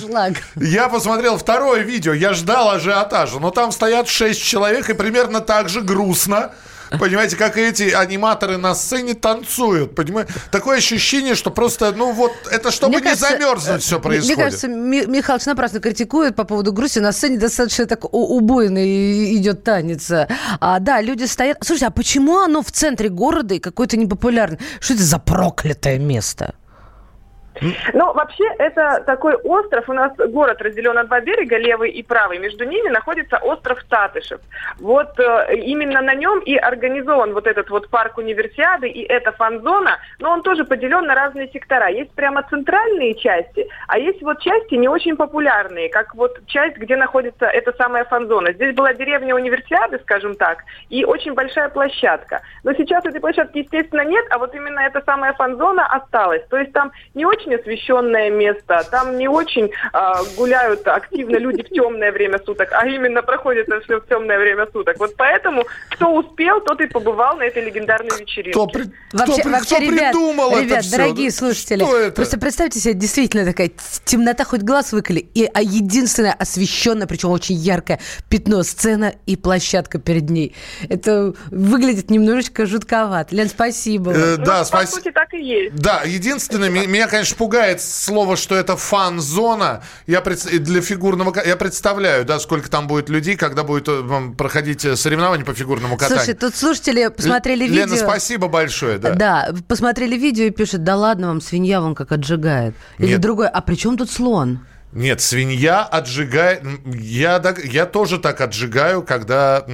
Я 0.55 0.89
посмотрел 0.89 1.37
второе 1.37 1.81
видео. 1.81 2.13
Я 2.13 2.33
ждал 2.33 2.71
ажиотажа. 2.71 3.39
Но 3.39 3.51
там 3.51 3.71
стоят 3.71 4.07
шесть 4.07 4.43
человек 4.43 4.89
и 4.89 4.93
примерно 4.93 5.41
так 5.41 5.69
же 5.69 5.81
грустно 5.81 6.26
грустно. 6.27 6.51
Понимаете, 6.99 7.35
как 7.35 7.57
эти 7.57 7.91
аниматоры 7.91 8.55
на 8.55 8.73
сцене 8.73 9.13
танцуют. 9.13 9.93
Понимаете? 9.93 10.31
Такое 10.51 10.77
ощущение, 10.77 11.35
что 11.35 11.51
просто, 11.51 11.91
ну 11.91 12.13
вот, 12.13 12.31
это 12.49 12.71
чтобы 12.71 12.91
мне 12.91 12.99
не 12.99 13.03
кажется, 13.03 13.29
замерзнуть 13.29 13.83
все 13.83 13.99
происходит. 13.99 14.37
Мне 14.37 14.43
кажется, 14.45 14.67
Михалыч 14.69 15.45
напрасно 15.45 15.81
критикует 15.81 16.35
по 16.37 16.45
поводу 16.45 16.71
грусти. 16.71 16.99
На 16.99 17.11
сцене 17.11 17.37
достаточно 17.37 17.85
так 17.87 18.05
убойный 18.13 19.35
идет 19.35 19.63
танец. 19.65 20.09
А, 20.09 20.79
да, 20.79 21.01
люди 21.01 21.25
стоят... 21.25 21.57
Слушайте, 21.61 21.87
а 21.87 21.91
почему 21.91 22.39
оно 22.39 22.61
в 22.61 22.71
центре 22.71 23.09
города 23.09 23.55
и 23.55 23.59
какое-то 23.59 23.97
непопулярное? 23.97 24.59
Что 24.79 24.93
это 24.93 25.03
за 25.03 25.19
проклятое 25.19 25.99
место? 25.99 26.55
Ну, 27.93 28.13
вообще, 28.13 28.45
это 28.59 29.03
такой 29.05 29.35
остров. 29.35 29.89
У 29.89 29.93
нас 29.93 30.11
город 30.17 30.61
разделен 30.61 30.95
на 30.95 31.03
два 31.03 31.21
берега, 31.21 31.57
левый 31.57 31.91
и 31.91 32.03
правый. 32.03 32.39
Между 32.39 32.65
ними 32.65 32.89
находится 32.89 33.37
остров 33.37 33.83
Татышев. 33.89 34.41
Вот 34.79 35.19
э, 35.19 35.55
именно 35.55 36.01
на 36.01 36.15
нем 36.15 36.39
и 36.39 36.55
организован 36.55 37.33
вот 37.33 37.47
этот 37.47 37.69
вот 37.69 37.89
парк 37.89 38.17
универсиады, 38.17 38.87
и 38.87 39.03
эта 39.03 39.31
фан-зона, 39.31 39.97
но 40.19 40.31
он 40.31 40.41
тоже 40.41 40.65
поделен 40.65 41.05
на 41.05 41.15
разные 41.15 41.49
сектора. 41.49 41.89
Есть 41.89 42.11
прямо 42.11 42.43
центральные 42.49 43.15
части, 43.15 43.67
а 43.87 43.99
есть 43.99 44.21
вот 44.21 44.41
части 44.41 44.75
не 44.75 44.87
очень 44.87 45.15
популярные, 45.15 45.89
как 45.89 46.15
вот 46.15 46.45
часть, 46.47 46.77
где 46.77 46.95
находится 46.95 47.45
эта 47.45 47.73
самая 47.73 48.05
фан-зона. 48.05 48.53
Здесь 48.53 48.75
была 48.75 48.93
деревня 48.93 49.35
универсиады, 49.35 49.99
скажем 49.99 50.35
так, 50.35 50.63
и 50.89 51.05
очень 51.05 51.33
большая 51.33 51.69
площадка. 51.69 52.41
Но 52.63 52.73
сейчас 52.73 53.05
этой 53.05 53.21
площадки, 53.21 53.59
естественно, 53.59 54.05
нет, 54.05 54.25
а 54.29 54.37
вот 54.37 54.53
именно 54.55 54.79
эта 54.79 55.01
самая 55.05 55.33
фан-зона 55.33 55.85
осталась. 55.85 56.43
То 56.49 56.57
есть 56.57 56.73
там 56.73 56.91
не 57.13 57.25
очень 57.25 57.46
очень 57.47 57.55
освещенное 57.55 58.29
место. 58.29 58.85
Там 58.91 59.17
не 59.17 59.27
очень 59.27 59.71
а, 59.93 60.23
гуляют 60.35 60.87
активно 60.87 61.37
люди 61.37 61.63
в 61.63 61.69
темное 61.69 62.11
время 62.11 62.39
суток, 62.45 62.69
а 62.71 62.87
именно 62.87 63.21
проходит 63.21 63.67
это 63.67 63.81
все 63.81 63.99
в 63.99 64.07
темное 64.07 64.37
время 64.37 64.67
суток. 64.71 64.97
Вот 64.99 65.15
поэтому 65.17 65.65
кто 65.89 66.13
успел, 66.13 66.61
тот 66.61 66.81
и 66.81 66.87
побывал 66.87 67.37
на 67.37 67.43
этой 67.43 67.63
легендарной 67.63 68.19
вечеринке. 68.19 68.51
Кто, 68.51 68.67
при... 68.67 68.83
вообще, 69.13 69.41
кто, 69.41 69.49
вообще, 69.49 69.75
кто 69.75 69.83
ребят, 69.83 70.11
придумал 70.11 70.59
ребят, 70.59 70.79
это 70.79 70.91
дорогие 70.91 71.29
все? 71.29 71.39
слушатели, 71.39 71.83
что 71.83 71.97
это? 71.97 72.15
просто 72.15 72.39
представьте 72.39 72.79
себе, 72.79 72.93
действительно 72.93 73.45
такая 73.45 73.71
темнота, 74.05 74.43
хоть 74.43 74.61
глаз 74.61 74.91
выколи, 74.91 75.19
и 75.19 75.49
а 75.53 75.61
единственное 75.61 76.33
освещенное, 76.33 77.07
причем 77.07 77.29
очень 77.29 77.55
яркое 77.55 77.99
пятно, 78.29 78.63
сцена 78.63 79.13
и 79.25 79.35
площадка 79.35 79.99
перед 79.99 80.29
ней. 80.29 80.55
Это 80.89 81.33
выглядит 81.51 82.09
немножечко 82.09 82.65
жутковато. 82.65 83.35
Лен, 83.35 83.49
спасибо. 83.49 84.11
Э, 84.11 84.37
да, 84.37 84.59
ну, 84.59 84.65
спасибо. 84.65 84.89
По 84.89 85.03
сути, 85.03 85.11
так 85.11 85.33
и 85.33 85.43
есть. 85.43 85.75
Да, 85.75 86.03
единственное, 86.03 86.69
меня, 86.69 87.07
конечно, 87.07 87.36
пугает 87.37 87.81
слово, 87.81 88.35
что 88.35 88.55
это 88.55 88.75
фан-зона. 88.75 89.83
Я 90.07 90.21
пред... 90.21 90.63
для 90.63 90.81
фигурного... 90.81 91.33
Я 91.45 91.55
представляю, 91.55 92.25
да, 92.25 92.39
сколько 92.39 92.69
там 92.69 92.87
будет 92.87 93.09
людей, 93.09 93.35
когда 93.35 93.63
будет 93.63 93.87
э, 93.87 94.03
проходить 94.37 94.83
э, 94.85 94.95
соревнования 94.95 95.45
по 95.45 95.53
фигурному 95.53 95.97
катанию. 95.97 96.23
Слушай, 96.23 96.37
тут 96.37 96.55
слушатели 96.55 97.07
посмотрели 97.07 97.63
Л- 97.63 97.69
видео... 97.69 97.85
Лена, 97.85 97.97
спасибо 97.97 98.47
большое, 98.47 98.97
да. 98.97 99.13
Да, 99.13 99.49
посмотрели 99.67 100.17
видео 100.17 100.45
и 100.45 100.49
пишут, 100.49 100.83
да 100.83 100.95
ладно 100.95 101.27
вам, 101.27 101.41
свинья 101.41 101.81
вон 101.81 101.95
как 101.95 102.11
отжигает. 102.11 102.75
Или 102.97 103.11
Нет. 103.11 103.21
другой, 103.21 103.47
а 103.47 103.61
при 103.61 103.75
чем 103.75 103.97
тут 103.97 104.11
слон? 104.11 104.59
Нет, 104.93 105.19
свинья 105.19 105.83
отжигает. 105.83 106.63
Я, 106.85 107.43
я 107.65 107.85
тоже 107.85 108.19
так 108.19 108.39
отжигаю, 108.39 109.03
когда 109.03 109.65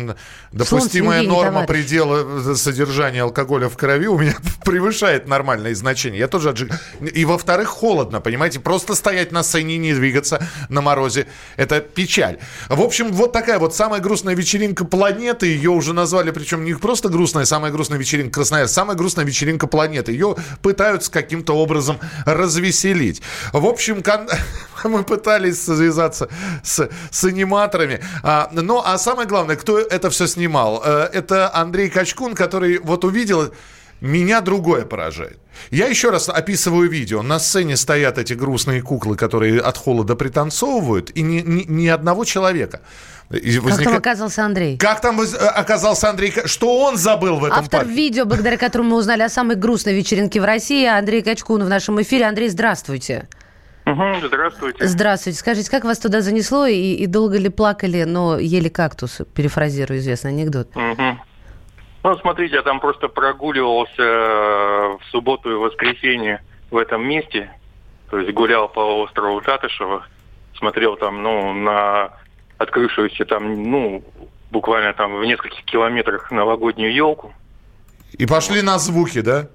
допустимая 0.51 1.20
свиньи, 1.20 1.32
норма 1.32 1.67
предела 1.67 2.55
содержания 2.55 3.22
алкоголя 3.22 3.70
в 3.70 3.77
крови 3.77 4.08
у 4.08 4.17
меня 4.17 4.36
превышает 4.65 5.27
нормальные 5.27 5.75
значения. 5.75 6.17
Я 6.17 6.27
тоже 6.27 6.50
отжигаю. 6.50 6.79
И 7.00 7.25
во-вторых, 7.25 7.67
холодно, 7.67 8.22
понимаете? 8.22 8.60
Просто 8.60 8.96
стоять 8.96 9.32
на 9.32 9.43
сцене 9.43 9.75
и 9.75 9.77
не 9.77 9.93
двигаться 9.93 10.46
на 10.70 10.82
морозе– 10.82 11.27
это 11.58 11.79
печаль. 11.79 12.39
В 12.67 12.82
общем, 12.82 13.13
вот 13.13 13.34
такая 13.34 13.60
вот 13.60 13.75
самая 13.75 14.01
грустная 14.01 14.34
вечеринка 14.36 14.84
планеты. 14.84 15.46
Ее 15.46 15.70
уже 15.70 15.93
назвали, 15.93 16.32
причем 16.32 16.65
не 16.65 16.74
просто 16.74 17.10
грустная, 17.10 17.46
самая 17.46 17.72
грустная 17.72 18.00
вечеринка 18.00 18.39
Красноярска, 18.39 18.74
самая 18.74 18.98
грустная 18.98 19.25
вечеринка 19.25 19.67
планеты. 19.67 20.12
Ее 20.12 20.36
пытаются 20.63 21.12
каким-то 21.12 21.55
образом 21.55 22.00
развеселить. 22.25 23.22
В 23.51 23.67
общем, 23.67 24.01
кон... 24.01 24.27
мы 24.84 25.03
пытались 25.04 25.64
связаться 25.64 26.30
с, 26.64 26.90
с 27.12 27.24
аниматорами. 27.24 28.02
А, 28.24 28.50
ну, 28.52 28.82
а 28.84 28.98
самое 28.98 29.28
главное, 29.28 29.56
кто 29.56 29.80
это 29.80 30.10
все 30.10 30.28
снимал? 30.28 30.82
Э, 30.86 31.10
это 31.12 31.54
Андрей 31.54 31.90
Качкун, 31.90 32.36
который 32.36 32.80
вот 32.80 33.04
увидел 33.06 33.52
меня 34.04 34.42
другое 34.42 34.84
поражает. 34.84 35.40
Я 35.72 35.88
еще 35.88 36.10
раз 36.10 36.28
описываю 36.28 36.90
видео. 36.90 37.24
На 37.24 37.40
сцене 37.40 37.78
стоят 37.78 38.18
эти 38.18 38.34
грустные 38.34 38.82
куклы, 38.82 39.16
которые 39.16 39.62
от 39.62 39.78
холода 39.78 40.16
пританцовывают, 40.16 41.12
и 41.12 41.22
ни, 41.22 41.40
ни, 41.40 41.64
ни 41.64 41.88
одного 41.88 42.26
человека. 42.26 42.82
Возник... 43.30 43.64
Как 43.64 43.84
там 43.84 43.96
оказался 43.96 44.44
Андрей? 44.44 44.78
Как 44.78 45.00
там 45.00 45.22
э, 45.22 45.26
оказался 45.36 46.10
Андрей? 46.10 46.34
Что 46.46 46.84
он 46.84 46.98
забыл 46.98 47.38
в 47.38 47.46
этом 47.46 47.60
Автор 47.60 47.82
парке? 47.82 47.96
видео, 47.96 48.26
благодаря 48.26 48.58
которому 48.58 48.90
мы 48.90 48.98
узнали 48.98 49.22
о 49.22 49.30
самой 49.30 49.56
грустной 49.56 49.96
вечеринке 49.96 50.42
в 50.42 50.44
России, 50.44 50.86
Андрей 50.86 51.22
Качкун 51.22 51.64
в 51.64 51.70
нашем 51.70 52.02
эфире. 52.02 52.26
Андрей, 52.26 52.50
здравствуйте. 52.50 53.30
Угу, 53.86 54.28
здравствуйте. 54.28 54.88
Здравствуйте. 54.88 55.40
Скажите, 55.40 55.70
как 55.70 55.84
вас 55.84 56.00
туда 56.00 56.22
занесло 56.22 56.66
и, 56.66 56.94
и 56.94 57.06
долго 57.06 57.38
ли 57.38 57.50
плакали, 57.50 58.04
но 58.04 58.40
ели 58.40 58.70
кактус? 58.70 59.22
Перефразирую 59.36 60.00
известный 60.00 60.32
анекдот. 60.32 60.70
Угу. 60.75 61.18
Ну, 62.04 62.18
смотрите, 62.18 62.56
я 62.56 62.62
там 62.62 62.80
просто 62.80 63.08
прогуливался 63.08 64.02
э, 64.02 64.98
в 64.98 65.06
субботу 65.12 65.52
и 65.52 65.56
воскресенье 65.56 66.42
в 66.72 66.78
этом 66.78 67.06
месте. 67.06 67.52
То 68.10 68.20
есть 68.20 68.34
гулял 68.34 68.70
по 68.70 69.02
острову 69.02 69.42
Татышева, 69.42 70.06
смотрел 70.56 70.96
там, 70.98 71.24
ну, 71.24 71.54
на 71.54 72.12
открывшуюся 72.58 73.25
там, 73.25 73.63
ну, 73.63 74.04
буквально 74.52 74.94
там 74.94 75.18
в 75.18 75.25
нескольких 75.25 75.63
километрах 75.66 76.32
новогоднюю 76.32 76.94
елку. 76.94 77.34
И 78.13 78.25
пошли 78.25 78.62
на 78.62 78.78
звуки, 78.78 79.22
да? 79.22 79.48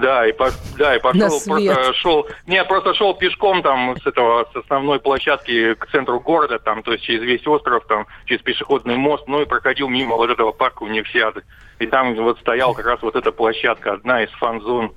Да, 0.00 0.26
и, 0.26 0.32
по, 0.32 0.50
да, 0.78 0.96
и 0.96 1.00
пошел, 1.00 1.28
просто 1.44 1.92
шел, 1.94 2.26
нет, 2.46 2.66
просто 2.68 2.94
шел 2.94 3.14
пешком 3.14 3.62
там 3.62 3.96
с 4.00 4.06
этого, 4.06 4.48
с 4.52 4.56
основной 4.56 4.98
площадки 4.98 5.74
к 5.74 5.86
центру 5.88 6.20
города, 6.20 6.58
там, 6.58 6.82
то 6.82 6.92
есть 6.92 7.04
через 7.04 7.22
весь 7.22 7.46
остров, 7.46 7.84
там, 7.86 8.06
через 8.24 8.40
пешеходный 8.42 8.96
мост, 8.96 9.24
ну 9.26 9.42
и 9.42 9.46
проходил 9.46 9.88
мимо 9.88 10.16
вот 10.16 10.30
этого 10.30 10.52
парка 10.52 10.84
универсиады. 10.84 11.42
И 11.78 11.86
там 11.86 12.14
вот 12.14 12.38
стоял 12.40 12.74
как 12.74 12.86
раз 12.86 13.02
вот 13.02 13.14
эта 13.14 13.30
площадка, 13.30 13.92
одна 13.92 14.22
из 14.22 14.30
фан-зон 14.30 14.92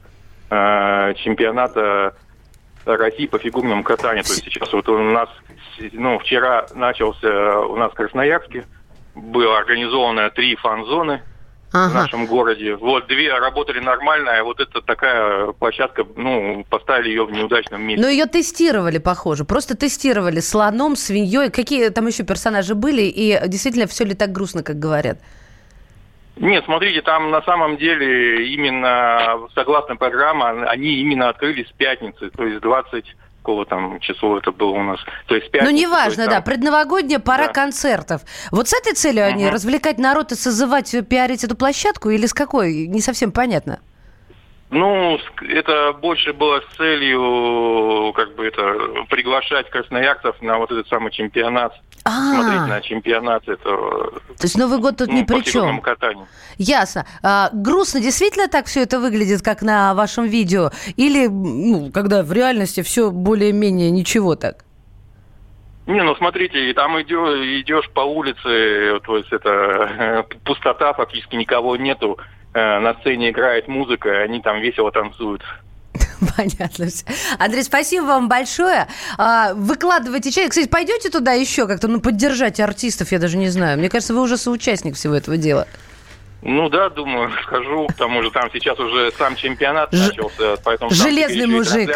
э, 0.50 1.14
чемпионата 1.18 2.16
России 2.86 3.28
по 3.28 3.40
фигурному 3.40 3.84
катанию. 3.84 4.24
То 4.24 4.32
есть 4.32 4.46
сейчас 4.46 4.72
вот 4.72 4.88
у 4.88 4.98
нас, 5.00 5.30
ну, 5.92 6.20
вчера 6.20 6.66
начался 6.76 7.60
у 7.60 7.76
нас 7.76 7.92
в 7.92 7.96
Красноярске, 7.96 8.66
было 9.16 9.58
организовано 9.58 10.30
три 10.30 10.56
фан-зоны– 10.56 11.24
ага. 11.74 11.90
в 11.90 11.94
нашем 11.96 12.26
городе. 12.28 12.76
Вот 12.76 13.08
две 13.08 13.34
работали 13.38 13.80
нормально, 13.80 14.38
а 14.38 14.44
вот 14.44 14.60
это 14.60 14.82
такая 14.82 15.52
площадка, 15.54 16.06
ну, 16.16 16.66
поставили 16.70 17.10
ее 17.10 17.26
в 17.26 17.32
неудачном 17.32 17.82
месте. 17.82 18.02
Но 18.02 18.10
ее 18.10 18.26
тестировали, 18.26 19.00
похоже. 19.00 19.44
Просто 19.44 19.76
тестировали 19.76 20.40
слоном, 20.40 20.96
свиньей. 20.96 21.50
Какие 21.50 21.90
там 21.90 22.08
еще 22.08 22.24
персонажи 22.24 22.76
были? 22.76 23.02
И 23.02 23.40
действительно, 23.48 23.88
все 23.88 24.06
ли 24.06 24.14
так 24.14 24.32
грустно, 24.32 24.64
как 24.64 24.80
говорят? 24.80 25.18
Нет, 26.36 26.64
смотрите, 26.66 27.02
там 27.02 27.30
на 27.30 27.42
самом 27.44 27.78
деле 27.78 28.48
именно 28.48 29.40
согласно 29.54 29.96
программе, 29.96 30.66
они 30.66 30.96
именно 30.96 31.30
открылись 31.30 31.68
в 31.68 31.74
пятницы, 31.74 32.32
то 32.32 32.44
есть 32.46 32.60
20 32.62 33.06
какого 33.44 33.66
там 33.66 34.00
число 34.00 34.38
это 34.38 34.52
было 34.52 34.70
у 34.70 34.84
нас. 34.84 35.00
То 35.28 35.36
есть 35.36 35.52
пятница, 35.52 35.72
Ну, 35.72 35.78
неважно, 35.78 36.26
там... 36.26 36.34
да, 36.36 36.42
предновогодняя 36.42 37.20
пора 37.20 37.48
да. 37.48 37.54
концертов. 37.54 38.22
Вот 38.52 38.70
с 38.70 38.74
этой 38.74 38.94
целью 38.94 39.26
угу. 39.26 39.34
они 39.34 39.50
развлекать 39.50 40.00
народ 40.00 40.32
и 40.32 40.36
созывать, 40.36 40.96
пиарить 41.10 41.44
эту 41.44 41.56
площадку 41.56 42.10
или 42.10 42.26
с 42.26 42.34
какой? 42.34 42.88
Не 42.88 43.02
совсем 43.02 43.34
понятно. 43.34 43.80
Ну, 44.70 45.20
это 45.42 45.94
больше 45.94 46.34
было 46.34 46.62
с 46.62 46.78
целью, 46.78 48.12
как 48.14 48.34
бы 48.34 48.48
это, 48.48 49.06
приглашать 49.10 49.70
красноярцев 49.70 50.42
на 50.42 50.58
вот 50.58 50.72
этот 50.72 50.88
самый 50.88 51.12
чемпионат. 51.12 51.74
А-а-а. 52.06 52.42
Смотреть 52.42 52.68
на 52.68 52.82
чемпионат 52.82 53.48
этого. 53.48 54.12
То 54.12 54.44
есть 54.44 54.58
Новый 54.58 54.80
год 54.80 54.98
тут 54.98 55.08
ну, 55.08 55.20
ни 55.20 55.24
при 55.24 55.42
чем. 55.42 55.80
Катанию. 55.82 56.28
Ясно. 56.58 57.06
А, 57.22 57.50
грустно 57.54 58.02
действительно 58.02 58.48
так 58.50 58.66
все 58.66 58.82
это 58.84 59.00
выглядит, 59.00 59.42
как 59.42 59.62
на 59.62 59.94
вашем 59.94 60.26
видео? 60.26 60.72
Или, 60.98 61.28
ну, 61.28 61.92
когда 61.94 62.24
в 62.24 62.34
реальности 62.34 62.82
все 62.82 63.10
более-менее 63.10 63.90
ничего 63.92 64.36
так? 64.36 64.66
Не, 65.86 66.02
ну 66.02 66.16
смотрите, 66.16 66.74
там 66.74 67.02
идешь, 67.02 67.62
идешь 67.62 67.90
по 67.90 68.02
улице, 68.02 69.00
то 69.06 69.18
есть 69.18 69.32
это 69.34 70.26
пустота, 70.46 70.94
фактически 70.94 71.36
никого 71.36 71.76
нету. 71.76 72.18
Э, 72.54 72.80
на 72.80 72.94
сцене 72.96 73.32
играет 73.32 73.68
музыка, 73.68 74.10
и 74.10 74.18
они 74.18 74.42
там 74.42 74.60
весело 74.60 74.92
танцуют. 74.92 75.42
Понятно. 76.38 76.88
Андрей, 77.40 77.64
спасибо 77.64 78.06
вам 78.06 78.30
большое. 78.30 78.88
А, 79.18 79.54
выкладывайте 79.54 80.32
чай. 80.32 80.50
Кстати, 80.50 80.68
пойдете 80.68 81.10
туда 81.10 81.34
еще 81.34 81.68
как-то, 81.68 81.88
ну, 81.88 82.00
поддержать 82.00 82.60
артистов, 82.60 83.12
я 83.12 83.20
даже 83.20 83.38
не 83.38 83.50
знаю. 83.50 83.78
Мне 83.78 83.90
кажется, 83.90 84.14
вы 84.14 84.22
уже 84.22 84.38
соучастник 84.38 84.96
всего 84.96 85.16
этого 85.16 85.38
дела. 85.38 85.68
Ну 86.46 86.68
да, 86.68 86.90
думаю, 86.90 87.32
скажу, 87.48 87.88
потому 87.88 88.22
что 88.22 88.32
там 88.32 88.50
сейчас 88.52 88.78
уже 88.78 89.12
сам 89.18 89.36
чемпионат 89.36 89.94
Ж... 89.94 90.08
начался, 90.08 90.58
поэтому 90.64 90.92
Железный 90.92 91.48
мужик. 91.48 91.90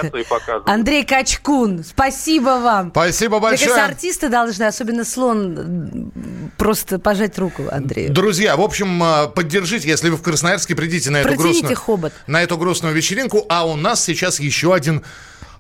Андрей 0.66 1.04
Качкун, 1.04 1.84
спасибо 1.84 2.60
вам. 2.62 2.92
Спасибо 2.92 3.40
большое. 3.40 3.68
Мне 3.68 3.76
кажется, 3.76 3.94
артисты 3.94 4.30
должны, 4.30 4.64
особенно 4.64 5.04
слон, 5.04 6.12
просто 6.58 6.98
пожать 6.98 7.38
руку 7.38 7.64
Андрею. 7.70 8.14
Друзья, 8.14 8.56
в 8.56 8.62
общем, 8.62 9.04
а, 9.04 9.28
поддержите, 9.28 9.90
если 9.90 10.10
вы 10.10 10.16
в 10.16 10.22
Красноярске, 10.22 10.76
придите 10.76 11.10
на 11.10 11.18
эту, 11.18 11.36
грустную, 11.36 11.76
хобот. 11.76 12.14
на 12.26 12.42
эту 12.42 12.58
грустную 12.58 12.96
вечеринку, 12.96 13.46
а 13.50 13.68
у 13.68 13.76
нас 13.76 14.04
сейчас 14.04 14.40
еще 14.40 14.74
один 14.74 15.04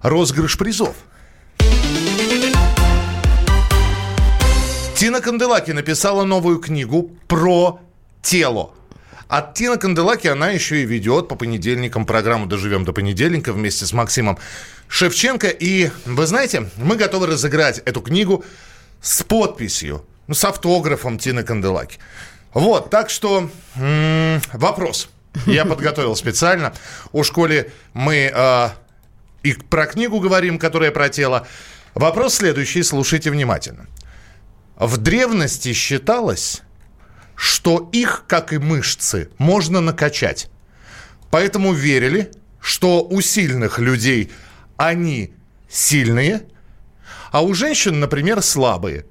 розыгрыш 0.01 0.57
призов. 0.57 0.95
Тина 4.95 5.21
Канделаки 5.21 5.71
написала 5.71 6.23
новую 6.23 6.59
книгу 6.59 7.11
про 7.27 7.81
тело. 8.21 8.71
От 9.27 9.55
Тина 9.55 9.77
Канделаки 9.77 10.27
она 10.27 10.49
еще 10.49 10.81
и 10.81 10.85
ведет 10.85 11.27
по 11.27 11.35
понедельникам 11.35 12.05
программу 12.05 12.45
«Доживем 12.45 12.85
до 12.85 12.93
понедельника» 12.93 13.51
вместе 13.51 13.85
с 13.85 13.91
Максимом 13.91 14.37
Шевченко. 14.87 15.47
И 15.47 15.91
вы 16.05 16.25
знаете, 16.25 16.69
мы 16.77 16.95
готовы 16.95 17.27
разыграть 17.27 17.79
эту 17.79 18.01
книгу 18.01 18.45
с 19.01 19.23
подписью, 19.23 20.05
ну, 20.27 20.33
с 20.33 20.43
автографом 20.45 21.17
Тины 21.17 21.43
Канделаки. 21.43 21.99
Вот, 22.53 22.89
так 22.89 23.09
что 23.09 23.49
м-м, 23.75 24.41
вопрос. 24.53 25.09
Я 25.45 25.65
подготовил 25.65 26.15
специально. 26.15 26.73
У 27.11 27.23
школе 27.23 27.71
мы 27.93 28.31
э, 28.33 28.69
и 29.43 29.53
про 29.53 29.85
книгу 29.85 30.19
говорим, 30.19 30.57
которая 30.57 30.91
про 30.91 31.09
тело. 31.09 31.45
Вопрос 31.93 32.35
следующий, 32.35 32.81
слушайте 32.81 33.29
внимательно. 33.29 33.87
В 34.77 34.97
древности 34.97 35.73
считалось, 35.73 36.61
что 37.37 37.87
их, 37.93 38.25
как 38.27 38.51
и 38.51 38.57
мышцы, 38.57 39.29
можно 39.37 39.79
накачать. 39.79 40.49
Поэтому 41.29 41.71
верили, 41.71 42.31
что 42.59 43.03
у 43.03 43.21
сильных 43.21 43.77
людей 43.77 44.31
они 44.75 45.33
сильные, 45.69 46.47
а 47.31 47.43
у 47.43 47.53
женщин, 47.53 47.99
например, 47.99 48.41
слабые. 48.41 49.05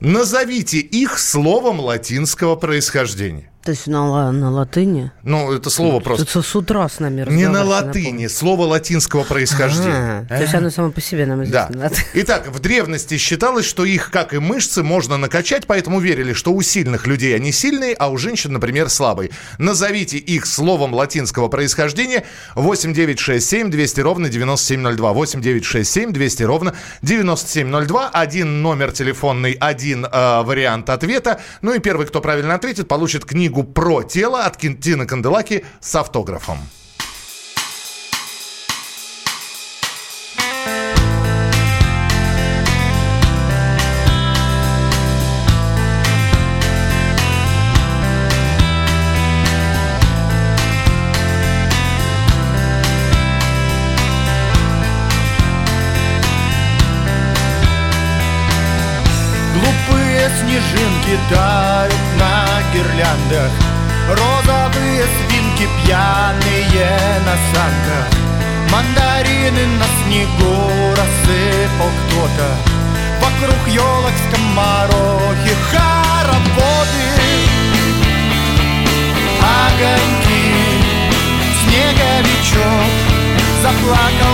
Назовите 0.00 0.78
их 0.78 1.18
словом 1.18 1.78
латинского 1.78 2.56
происхождения. 2.56 3.50
То 3.64 3.70
есть 3.70 3.86
на, 3.86 4.30
на 4.30 4.50
латыни? 4.50 5.10
Ну, 5.22 5.50
это 5.50 5.70
слово 5.70 6.00
просто... 6.00 6.24
Это 6.24 6.42
с 6.42 6.54
утра 6.54 6.86
с 6.86 7.00
нами 7.00 7.24
Не 7.30 7.48
на 7.48 7.64
латыни, 7.64 8.26
слово 8.26 8.66
латинского 8.66 9.24
происхождения. 9.24 10.26
А, 10.28 10.36
то 10.36 10.42
есть 10.42 10.54
оно 10.54 10.68
само 10.68 10.90
по 10.90 11.00
себе 11.00 11.24
нам 11.24 11.42
известно. 11.44 11.88
Да. 11.88 11.90
Итак, 12.12 12.48
в 12.48 12.60
древности 12.60 13.16
считалось, 13.16 13.64
что 13.64 13.86
их, 13.86 14.10
как 14.10 14.34
и 14.34 14.38
мышцы, 14.38 14.82
можно 14.82 15.16
накачать, 15.16 15.66
поэтому 15.66 16.00
верили, 16.00 16.34
что 16.34 16.52
у 16.52 16.60
сильных 16.60 17.06
людей 17.06 17.34
они 17.34 17.52
сильные, 17.52 17.94
а 17.94 18.10
у 18.10 18.18
женщин, 18.18 18.52
например, 18.52 18.90
слабые. 18.90 19.30
Назовите 19.56 20.18
их 20.18 20.44
словом 20.44 20.92
латинского 20.92 21.48
происхождения 21.48 22.24
8967 22.56 23.70
200 23.70 24.00
ровно 24.00 24.28
9702. 24.28 25.12
8967 25.14 26.12
200 26.12 26.42
ровно 26.42 26.74
9702. 27.00 28.10
Один 28.10 28.60
номер 28.60 28.92
телефонный, 28.92 29.52
один 29.52 30.04
э, 30.04 30.42
вариант 30.42 30.90
ответа. 30.90 31.40
Ну 31.62 31.72
и 31.72 31.78
первый, 31.78 32.06
кто 32.06 32.20
правильно 32.20 32.54
ответит, 32.54 32.88
получит 32.88 33.24
книгу 33.24 33.53
книгу 33.54 33.72
про 33.72 34.02
тело 34.02 34.44
от 34.44 34.58
Тины 34.58 35.06
Канделаки 35.06 35.64
с 35.80 35.94
автографом. 35.94 36.58
Мандарины 69.44 69.66
на 69.76 69.84
снегу 69.84 70.90
рассыпал 70.92 71.90
кто-то. 72.08 72.48
Вокруг 73.20 73.68
елок 73.68 74.12
скоморохи 74.26 75.54
хороводы. 75.70 77.04
Огоньки, 79.42 80.46
снеговичок 81.60 82.92
Заплакал, 83.62 84.33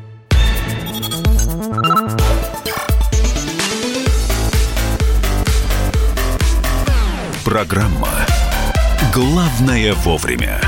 Программа 7.43 8.07
«Главное 9.11 9.93
вовремя». 9.93 10.61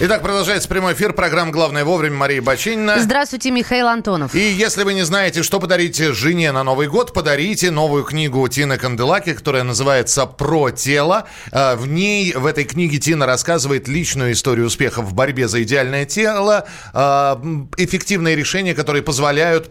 Итак, 0.00 0.22
продолжается 0.22 0.68
прямой 0.68 0.94
эфир. 0.94 1.12
Программа 1.12 1.52
«Главное 1.52 1.84
вовремя». 1.84 2.16
Мария 2.16 2.42
Бачинина. 2.42 2.98
Здравствуйте, 2.98 3.52
Михаил 3.52 3.86
Антонов. 3.86 4.34
И 4.34 4.40
если 4.40 4.82
вы 4.82 4.94
не 4.94 5.02
знаете, 5.02 5.44
что 5.44 5.60
подарить 5.60 5.98
жене 5.98 6.50
на 6.50 6.64
Новый 6.64 6.88
год, 6.88 7.12
подарите 7.12 7.70
новую 7.70 8.02
книгу 8.02 8.48
Тины 8.48 8.76
Канделаки, 8.76 9.34
которая 9.34 9.62
называется 9.62 10.26
«Про 10.26 10.70
тело». 10.70 11.28
Э, 11.52 11.76
в 11.76 11.86
ней, 11.86 12.32
в 12.32 12.46
этой 12.46 12.64
книге 12.64 12.98
Тина 12.98 13.26
рассказывает 13.26 13.86
личную 13.86 14.32
историю 14.32 14.66
успеха 14.66 15.00
в 15.00 15.14
борьбе 15.14 15.46
за 15.46 15.62
идеальное 15.62 16.06
тело, 16.06 16.66
э, 16.92 17.36
эффективные 17.76 18.34
решения, 18.34 18.74
которые 18.74 19.02
позволяют 19.02 19.70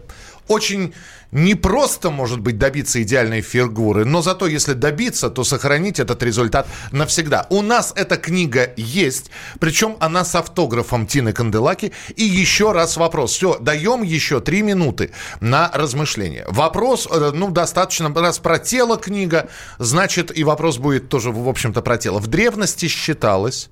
очень 0.50 0.92
не 1.30 1.54
просто, 1.54 2.10
может 2.10 2.40
быть, 2.40 2.58
добиться 2.58 3.00
идеальной 3.00 3.40
фигуры, 3.40 4.04
но 4.04 4.20
зато 4.20 4.48
если 4.48 4.72
добиться, 4.72 5.30
то 5.30 5.44
сохранить 5.44 6.00
этот 6.00 6.24
результат 6.24 6.66
навсегда. 6.90 7.46
У 7.50 7.62
нас 7.62 7.92
эта 7.94 8.16
книга 8.16 8.72
есть, 8.76 9.30
причем 9.60 9.96
она 10.00 10.24
с 10.24 10.34
автографом 10.34 11.06
Тины 11.06 11.32
Канделаки. 11.32 11.92
И 12.16 12.24
еще 12.24 12.72
раз 12.72 12.96
вопрос. 12.96 13.32
Все, 13.32 13.58
даем 13.60 14.02
еще 14.02 14.40
три 14.40 14.62
минуты 14.62 15.12
на 15.40 15.70
размышление. 15.72 16.44
Вопрос, 16.48 17.06
э, 17.08 17.30
ну, 17.32 17.52
достаточно, 17.52 18.12
раз 18.12 18.40
про 18.40 18.58
тело 18.58 18.96
книга, 18.96 19.48
значит, 19.78 20.36
и 20.36 20.42
вопрос 20.42 20.78
будет 20.78 21.08
тоже, 21.08 21.30
в 21.30 21.48
общем-то, 21.48 21.80
про 21.80 21.96
тело. 21.96 22.18
В 22.18 22.26
древности 22.26 22.88
считалось, 22.88 23.70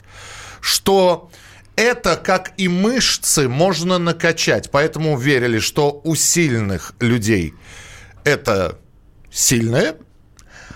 что 0.60 1.28
это, 1.78 2.16
как 2.16 2.52
и 2.56 2.66
мышцы, 2.66 3.48
можно 3.48 3.98
накачать. 3.98 4.70
Поэтому 4.72 5.16
верили, 5.16 5.60
что 5.60 6.00
у 6.02 6.16
сильных 6.16 6.92
людей 6.98 7.54
это 8.24 8.78
сильное, 9.30 9.94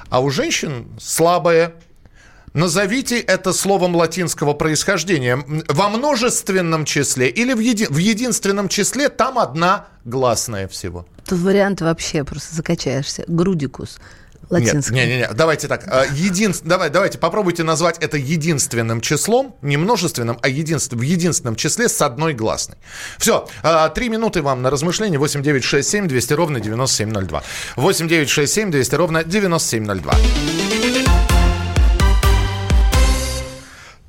а 0.08 0.20
у 0.20 0.30
женщин 0.30 0.86
слабое. 1.00 1.74
Назовите 2.54 3.18
это 3.18 3.52
словом 3.52 3.96
латинского 3.96 4.52
происхождения. 4.52 5.42
Во 5.68 5.88
множественном 5.88 6.84
числе 6.84 7.28
или 7.28 7.52
в, 7.52 7.58
еди... 7.58 7.86
в 7.86 7.96
единственном 7.96 8.68
числе 8.68 9.08
там 9.08 9.38
одна 9.38 9.88
гласная 10.04 10.68
всего. 10.68 11.06
Тут 11.26 11.40
вариант 11.40 11.80
вообще 11.80 12.22
просто 12.24 12.54
закачаешься. 12.54 13.24
Грудикус 13.26 13.98
латинском. 14.52 14.94
Нет, 14.94 15.08
не, 15.08 15.14
не, 15.14 15.20
не, 15.20 15.28
давайте 15.34 15.68
так. 15.68 15.84
А, 15.86 16.04
един... 16.12 16.54
Давай, 16.64 16.90
давайте 16.90 17.18
попробуйте 17.18 17.62
назвать 17.62 17.98
это 17.98 18.16
единственным 18.16 19.00
числом, 19.00 19.56
не 19.62 19.76
множественным, 19.76 20.38
а 20.42 20.48
единствен... 20.48 20.98
в 20.98 21.02
единственном 21.02 21.56
числе 21.56 21.88
с 21.88 22.00
одной 22.02 22.34
гласной. 22.34 22.76
Все, 23.18 23.48
а, 23.62 23.88
три 23.88 24.08
минуты 24.08 24.42
вам 24.42 24.62
на 24.62 24.70
размышление. 24.70 25.18
8 25.18 25.42
9 25.42 25.64
6 25.64 25.88
7 25.88 26.08
200 26.08 26.32
ровно 26.34 26.60
9702. 26.60 27.42
8 27.76 28.08
9 28.08 28.28
6 28.28 28.52
7 28.52 28.70
200 28.70 28.94
ровно 28.94 29.24
9702. 29.24 30.14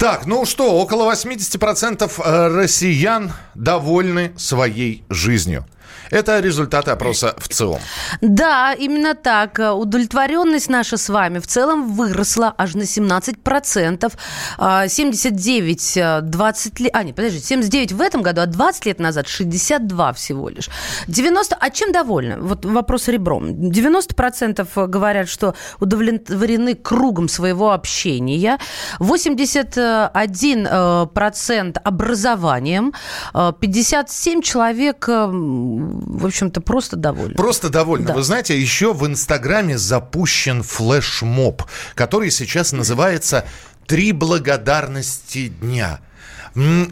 Так, 0.04 0.26
ну 0.26 0.46
что, 0.46 0.70
около 0.82 1.10
80% 1.10 2.12
э, 2.26 2.48
россиян 2.54 3.32
довольны 3.56 4.34
своей 4.36 5.06
жизнью. 5.10 5.66
Это 6.10 6.40
результаты 6.40 6.92
опроса 6.92 7.34
в 7.38 7.48
целом. 7.48 7.80
Да, 8.22 8.74
именно 8.74 9.16
так. 9.16 9.60
Удовлетворенность 9.60 10.70
наша 10.70 10.98
с 10.98 11.10
вами 11.10 11.40
в 11.40 11.48
целом 11.48 11.94
выросла 11.94 12.54
аж 12.58 12.76
на 12.76 12.84
17%. 12.84 14.12
79, 14.88 16.30
20 16.30 16.80
лет... 16.80 16.92
А, 16.94 17.04
нет, 17.04 17.16
подождите, 17.16 17.46
79 17.46 17.92
в 17.94 18.02
этом 18.02 18.22
году, 18.22 18.42
а 18.42 18.46
20 18.46 18.86
лет 18.86 19.00
назад 19.00 19.28
62 19.28 20.14
всего 20.14 20.50
лишь. 20.50 20.70
90... 21.08 21.58
А 21.60 21.70
чем 21.70 21.92
довольны? 21.92 22.38
Вот 22.40 22.66
вопрос 22.66 23.08
ребром. 23.08 23.72
90% 23.72 24.88
говорят, 24.88 25.30
что 25.30 25.56
удовлетворены 25.80 26.76
кругом 26.76 27.30
своего 27.30 27.72
общения. 27.72 28.60
81% 29.00 31.80
образованием. 31.84 32.94
57 33.34 34.42
человек 34.42 35.08
в 35.84 36.26
общем-то, 36.26 36.62
просто 36.62 36.96
довольны. 36.96 37.36
Просто 37.36 37.70
довольны. 37.70 38.08
Да. 38.08 38.14
Вы 38.14 38.24
знаете, 38.24 38.60
еще 38.60 38.94
в 38.94 39.06
Инстаграме 39.06 39.78
запущен 39.78 40.64
флешмоб, 40.64 41.64
который 41.96 42.32
сейчас 42.32 42.72
называется 42.72 43.46
«Три 43.86 44.12
благодарности 44.12 45.50
дня». 45.50 46.00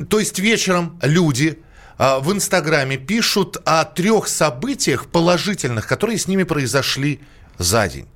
То 0.09 0.19
есть 0.19 0.39
вечером 0.39 0.99
люди 1.03 1.61
а, 1.97 2.19
в 2.19 2.31
Инстаграме 2.31 2.97
пишут 2.97 3.57
о 3.63 3.85
трех 3.85 4.27
событиях 4.27 5.05
положительных, 5.07 5.87
которые 5.87 6.17
с 6.17 6.27
ними 6.27 6.43
произошли 6.43 7.19
за 7.57 7.87
день. 7.87 8.07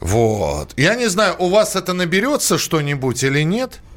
Вот. 0.00 0.74
Я 0.76 0.94
не 0.96 1.08
знаю, 1.08 1.36
у 1.38 1.48
вас 1.48 1.76
это 1.76 1.92
наберется 1.92 2.58
что-нибудь 2.58 3.22
или 3.22 3.42
нет– 3.42 3.80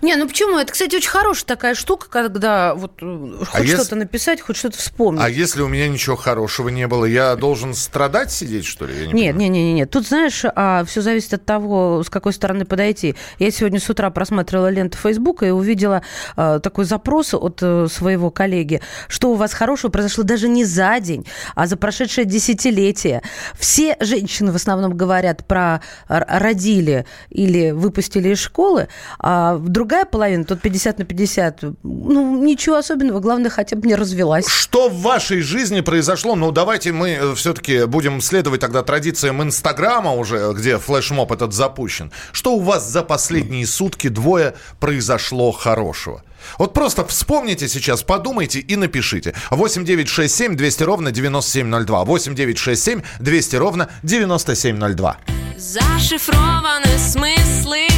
Не, 0.00 0.16
ну 0.16 0.26
почему? 0.26 0.58
Это, 0.58 0.72
кстати, 0.72 0.96
очень 0.96 1.10
хорошая 1.10 1.46
такая 1.46 1.74
штука, 1.74 2.08
когда 2.08 2.74
вот 2.74 2.92
э, 3.02 3.32
а 3.40 3.44
хоть 3.44 3.68
что-то 3.68 3.96
написать, 3.96 4.40
хоть 4.40 4.56
что-то 4.56 4.78
вспомнить. 4.78 5.22
А 5.22 5.30
если 5.30 5.62
у 5.62 5.68
меня 5.68 5.88
ничего 5.88 6.16
хорошего 6.16 6.68
не 6.68 6.86
было, 6.86 7.04
я 7.04 7.36
должен 7.36 7.74
страдать 7.74 8.32
сидеть, 8.32 8.64
что 8.64 8.86
ли? 8.86 8.94
Я 8.94 9.06
не 9.06 9.12
нет, 9.12 9.36
нет, 9.36 9.50
нет, 9.50 9.74
нет. 9.74 9.90
Тут, 9.90 10.06
знаешь, 10.06 10.44
а, 10.44 10.84
все 10.84 11.02
зависит 11.02 11.34
от 11.34 11.44
того, 11.44 12.02
с 12.04 12.10
какой 12.10 12.32
стороны 12.32 12.64
подойти. 12.64 13.14
Я 13.38 13.50
сегодня 13.50 13.80
с 13.80 13.88
утра 13.88 14.10
просматривала 14.10 14.68
ленту 14.68 14.98
Фейсбука 14.98 15.46
и 15.46 15.50
увидела 15.50 16.02
а, 16.36 16.58
такой 16.58 16.84
запрос 16.84 17.34
от 17.34 17.60
а, 17.62 17.86
своего 17.88 18.30
коллеги, 18.30 18.80
что 19.08 19.30
у 19.30 19.34
вас 19.34 19.52
хорошего 19.52 19.90
произошло 19.90 20.24
даже 20.24 20.48
не 20.48 20.64
за 20.64 20.98
день, 21.00 21.26
а 21.54 21.66
за 21.66 21.76
прошедшее 21.76 22.24
десятилетие. 22.24 23.22
Все 23.58 23.96
женщины 24.00 24.52
в 24.52 24.56
основном 24.56 24.96
говорят 24.96 25.46
про 25.46 25.82
родили 26.08 27.06
или 27.30 27.70
выпустили 27.70 28.30
из 28.30 28.38
школы, 28.38 28.88
а 29.18 29.61
другая 29.68 30.04
половина, 30.04 30.44
тут 30.44 30.60
50 30.60 30.98
на 30.98 31.04
50, 31.04 31.62
ну, 31.82 32.42
ничего 32.42 32.76
особенного, 32.76 33.20
главное, 33.20 33.50
хотя 33.50 33.76
бы 33.76 33.86
не 33.86 33.94
развелась. 33.94 34.46
Что 34.46 34.88
в 34.88 35.00
вашей 35.02 35.40
жизни 35.40 35.80
произошло? 35.80 36.34
Ну, 36.34 36.50
давайте 36.50 36.92
мы 36.92 37.10
э, 37.10 37.34
все-таки 37.34 37.84
будем 37.86 38.20
следовать 38.20 38.60
тогда 38.60 38.82
традициям 38.82 39.42
Инстаграма 39.42 40.12
уже, 40.12 40.52
где 40.54 40.78
флешмоб 40.78 41.32
этот 41.32 41.52
запущен. 41.52 42.12
Что 42.32 42.54
у 42.54 42.60
вас 42.60 42.88
за 42.88 43.02
последние 43.02 43.66
сутки 43.66 44.08
двое 44.08 44.54
произошло 44.80 45.52
хорошего? 45.52 46.22
Вот 46.58 46.72
просто 46.72 47.04
вспомните 47.04 47.68
сейчас, 47.68 48.02
подумайте 48.02 48.60
и 48.60 48.76
напишите. 48.76 49.34
8 49.50 49.84
9 49.84 50.08
6 50.08 50.34
7 50.34 50.56
200 50.56 50.82
ровно 50.82 51.12
9702. 51.12 52.04
8 52.04 52.34
9 52.34 52.58
6 52.58 52.82
7 52.82 53.02
200 53.20 53.56
ровно 53.56 53.88
9702. 54.02 55.16
Зашифрованы 55.58 56.98
смыслы 56.98 57.91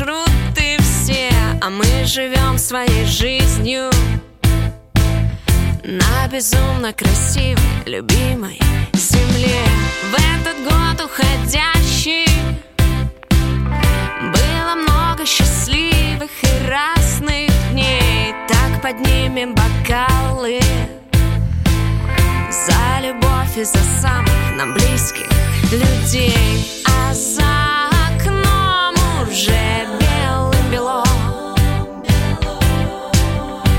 маршруты 0.00 0.78
все 0.80 1.30
А 1.60 1.68
мы 1.70 2.04
живем 2.04 2.58
своей 2.58 3.04
жизнью. 3.04 3.90
На 5.84 6.28
безумно 6.28 6.92
красивой, 6.92 7.60
любимой 7.86 8.58
земле. 8.94 9.62
В 10.10 10.14
этот 10.14 10.62
год 10.64 11.06
уходящий 11.06 12.26
Было 14.20 14.74
много 14.74 15.26
счастливых 15.26 16.30
и 16.42 16.68
разных 16.68 17.50
дней. 17.72 18.34
Так 18.48 18.82
поднимем 18.82 19.54
бокалы 19.54 20.60
За 22.50 23.06
любовь 23.06 23.56
и 23.56 23.64
за 23.64 23.82
самых 24.00 24.56
нам 24.56 24.72
близких 24.74 25.26
людей. 25.72 26.82
А 26.86 27.12
за 27.12 27.69
уже 29.40 29.86
белым-бело 29.98 31.02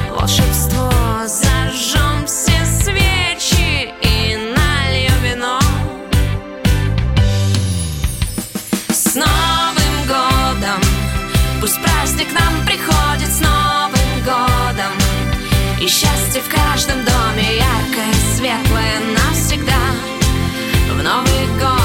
Волшебство 0.10 0.90
зажжем 1.28 2.26
все 2.26 2.66
свечи 2.66 3.94
и 4.02 4.38
нальем 4.56 5.14
вино. 5.24 5.60
С 8.90 9.14
Новым 9.16 9.96
годом! 10.08 10.82
Пусть 11.60 11.80
праздник 11.84 12.30
нам 12.34 12.66
приходит 12.66 13.32
с 13.32 13.40
Новым 13.40 14.24
годом. 14.26 14.94
И 15.80 15.88
счастье 15.88 16.42
в 16.42 16.50
каждом 16.50 17.06
доме 17.06 17.58
яркое, 17.58 18.14
светлое 18.36 19.00
навсегда. 19.16 19.82
В 20.90 21.04
Новый 21.04 21.48
год 21.60 21.81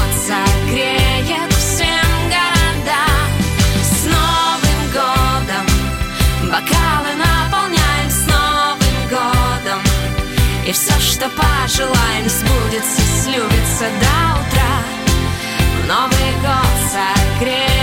что 11.17 11.29
пожелаем, 11.29 12.29
сбудется, 12.29 13.01
слюбится 13.23 13.85
до 13.99 14.39
утра. 14.39 14.83
Новый 15.87 16.33
год 16.43 16.91
согреет 16.91 17.76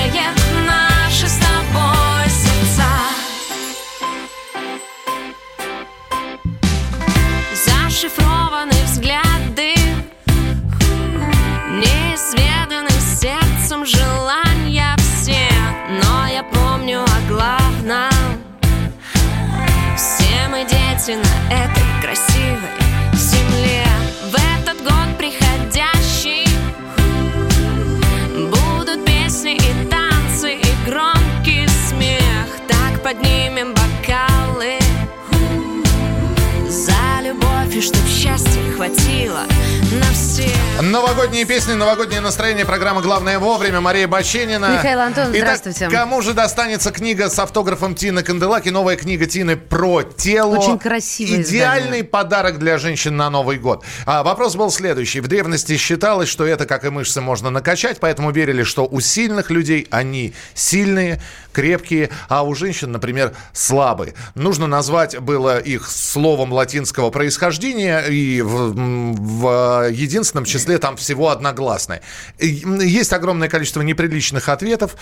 хватило 39.14 39.46
на 39.92 40.12
всех 40.12 40.64
Новогодние 40.83 41.44
песни, 41.44 41.74
новогоднее 41.74 42.20
настроение. 42.20 42.66
Программа 42.66 43.00
«Главное 43.00 43.38
вовремя». 43.38 43.81
Мария 43.81 44.09
Баченина. 44.09 44.74
Михаил 44.77 44.98
Антонов, 44.98 45.31
Итак, 45.35 45.59
здравствуйте. 45.61 45.88
кому 45.88 46.20
же 46.20 46.35
достанется 46.35 46.90
книга 46.90 47.31
с 47.31 47.38
автографом 47.38 47.94
Тины 47.94 48.24
Канделаки? 48.24 48.70
Новая 48.70 48.96
книга 48.96 49.27
Тины 49.27 49.57
про 49.57 50.03
тело. 50.03 50.57
Очень 50.57 50.81
красивое 50.81 51.42
Идеальный 51.42 52.03
подарок 52.03 52.59
для 52.59 52.79
женщин 52.79 53.16
на 53.16 53.31
Новый 53.31 53.59
год. 53.59 53.85
А, 54.05 54.24
вопрос 54.24 54.57
был 54.57 54.70
следующий. 54.72 55.20
В 55.20 55.29
древности 55.29 55.77
считалось, 55.77 56.29
что 56.29 56.44
это, 56.44 56.66
как 56.66 56.85
и 56.85 56.90
мышцы, 56.90 57.20
можно 57.20 57.50
накачать, 57.50 57.98
поэтому 58.00 58.33
верили, 58.33 58.64
что 58.64 58.85
у 58.85 58.98
сильных 58.98 59.50
людей 59.50 59.87
они 59.90 60.35
сильные, 60.55 61.22
крепкие, 61.54 62.10
а 62.28 62.42
у 62.42 62.54
женщин, 62.54 62.92
например, 62.92 63.32
слабые. 63.52 64.14
Нужно 64.34 64.66
назвать 64.66 65.18
было 65.18 65.58
их 65.58 65.88
словом 65.88 66.52
латинского 66.52 67.10
происхождения, 67.10 68.00
и 68.00 68.42
в, 68.42 68.74
в 68.74 69.90
единственном 69.90 70.44
числе 70.44 70.78
там 70.78 70.96
всего 70.96 71.30
одногласное. 71.30 72.02
Есть 72.38 73.12
огромное 73.12 73.48
количество 73.48 73.80
неприличных 73.80 74.48
ответов. 74.48 74.96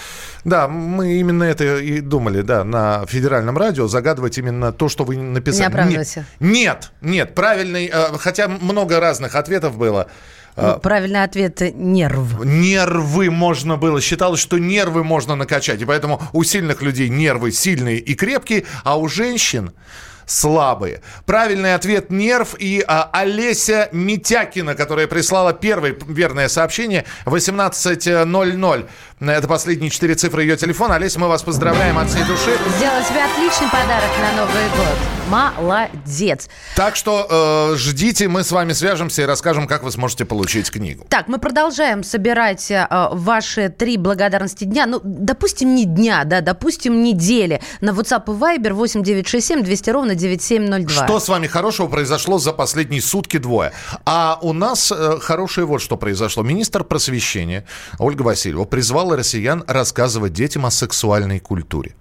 Да, 0.44 0.68
мы 0.68 1.14
именно 1.14 1.44
это 1.44 1.78
и 1.78 2.00
думали, 2.00 2.42
да, 2.42 2.62
на 2.64 3.04
федеральном 3.06 3.58
радио 3.58 3.88
загадывать 3.88 4.38
именно 4.38 4.72
то, 4.72 4.88
что 4.88 5.04
вы 5.04 5.16
написали. 5.16 5.62
Не 5.62 5.66
оправдывайся. 5.66 6.26
Нет, 6.40 6.92
нет, 7.00 7.34
правильный, 7.34 7.90
э, 7.92 8.18
хотя 8.18 8.48
много 8.48 9.00
разных 9.00 9.34
ответов 9.34 9.76
было. 9.76 10.08
Ну, 10.56 10.78
правильный 10.78 11.22
ответ– 11.22 11.60
нерв. 11.74 12.44
Нервы 12.44 13.30
можно 13.30 13.76
было. 13.76 14.00
Считалось, 14.00 14.40
что 14.40 14.58
нервы 14.58 15.02
можно 15.02 15.34
накачать. 15.34 15.80
И 15.80 15.84
поэтому 15.84 16.20
у 16.32 16.44
сильных 16.44 16.82
людей 16.82 17.08
нервы 17.08 17.52
сильные 17.52 17.98
и 17.98 18.14
крепкие, 18.14 18.64
а 18.84 18.98
у 18.98 19.08
женщин 19.08 19.72
слабые. 20.26 21.00
Правильный 21.26 21.74
ответ– 21.74 22.10
нерв. 22.10 22.54
И 22.58 22.84
а, 22.86 23.08
Олеся 23.12 23.88
Митякина, 23.92 24.74
которая 24.74 25.06
прислала 25.06 25.52
первое 25.52 25.96
верное 26.06 26.48
сообщение, 26.48 27.04
18.00. 27.24 28.88
Это 29.30 29.46
последние 29.46 29.88
четыре 29.88 30.16
цифры 30.16 30.42
ее 30.42 30.56
телефона. 30.56 30.96
Олеся, 30.96 31.20
мы 31.20 31.28
вас 31.28 31.42
поздравляем 31.42 31.96
от 31.96 32.10
всей 32.10 32.24
души. 32.24 32.58
Сделала 32.76 33.02
себе 33.04 33.22
отличный 33.24 33.68
подарок 33.68 34.10
на 34.20 34.42
Новый 34.42 34.64
год. 34.76 34.98
Молодец. 35.28 36.48
Так 36.74 36.96
что 36.96 37.70
э, 37.72 37.76
ждите, 37.76 38.26
мы 38.26 38.42
с 38.42 38.50
вами 38.50 38.72
свяжемся 38.72 39.22
и 39.22 39.24
расскажем, 39.24 39.68
как 39.68 39.84
вы 39.84 39.92
сможете 39.92 40.24
получить 40.24 40.70
книгу. 40.70 41.06
Так, 41.08 41.28
мы 41.28 41.38
продолжаем 41.38 42.02
собирать 42.02 42.68
э, 42.70 42.86
ваши 43.12 43.68
три 43.68 43.96
благодарности 43.96 44.64
дня. 44.64 44.86
Ну, 44.86 45.00
допустим, 45.04 45.74
не 45.74 45.84
дня, 45.84 46.24
да, 46.24 46.40
допустим, 46.40 47.04
недели. 47.04 47.62
На 47.80 47.90
WhatsApp 47.90 48.24
и 48.26 48.30
Viber 48.30 48.72
8967 48.72 49.62
200 49.62 49.90
ровно 49.90 50.14
9702. 50.16 51.06
Что 51.06 51.20
с 51.20 51.28
вами 51.28 51.46
хорошего 51.46 51.86
произошло 51.86 52.38
за 52.38 52.52
последние 52.52 53.00
сутки 53.00 53.36
двое? 53.38 53.72
А 54.04 54.38
у 54.42 54.52
нас 54.52 54.90
э, 54.90 55.18
хорошее 55.20 55.66
вот 55.66 55.80
что 55.80 55.96
произошло. 55.96 56.42
Министр 56.42 56.82
просвещения 56.82 57.64
Ольга 57.98 58.22
Васильева 58.22 58.64
призвала 58.64 59.11
россиян 59.16 59.64
рассказывать 59.66 60.32
детям 60.32 60.66
о 60.66 60.70
сексуальной 60.70 61.40
культуре. 61.40 61.94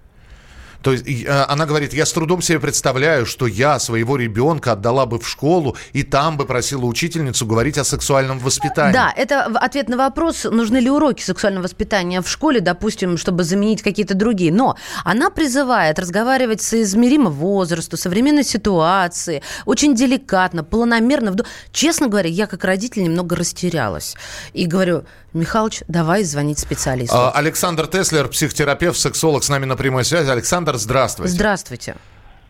То 0.82 0.92
есть 0.92 1.06
э, 1.06 1.44
она 1.48 1.64
говорит, 1.64 1.94
я 1.94 2.04
с 2.04 2.12
трудом 2.12 2.42
себе 2.42 2.60
представляю, 2.60 3.24
что 3.24 3.46
я 3.46 3.78
своего 3.78 4.16
ребенка 4.16 4.72
отдала 4.72 5.06
бы 5.06 5.18
в 5.18 5.28
школу 5.28 5.76
и 5.92 6.02
там 6.02 6.36
бы 6.36 6.44
просила 6.44 6.84
учительницу 6.84 7.46
говорить 7.46 7.78
о 7.78 7.84
сексуальном 7.84 8.38
воспитании. 8.38 8.92
Да, 8.92 9.12
это 9.16 9.44
ответ 9.44 9.88
на 9.88 9.96
вопрос, 9.96 10.44
нужны 10.44 10.78
ли 10.78 10.90
уроки 10.90 11.22
сексуального 11.22 11.64
воспитания 11.64 12.20
в 12.20 12.28
школе, 12.28 12.60
допустим, 12.60 13.16
чтобы 13.16 13.44
заменить 13.44 13.82
какие-то 13.82 14.14
другие. 14.14 14.52
Но 14.52 14.76
она 15.04 15.30
призывает 15.30 15.98
разговаривать 15.98 16.60
с 16.60 16.74
измеримым 16.74 17.32
возрасту, 17.32 17.96
современной 17.96 18.44
ситуации, 18.44 19.42
очень 19.64 19.94
деликатно, 19.94 20.64
планомерно. 20.64 21.34
Честно 21.72 22.08
говоря, 22.08 22.28
я 22.28 22.46
как 22.46 22.64
родитель 22.64 23.04
немного 23.04 23.36
растерялась. 23.36 24.16
И 24.52 24.66
говорю, 24.66 25.04
Михалыч, 25.34 25.82
давай 25.88 26.24
звонить 26.24 26.58
специалисту. 26.58 27.16
А, 27.16 27.30
Александр 27.30 27.86
Теслер, 27.86 28.28
психотерапевт, 28.28 28.98
сексолог 28.98 29.44
с 29.44 29.48
нами 29.48 29.64
на 29.64 29.76
прямой 29.76 30.04
связи. 30.04 30.28
Александр, 30.28 30.76
здравствуйте. 30.76 31.32
Здравствуйте. 31.32 31.96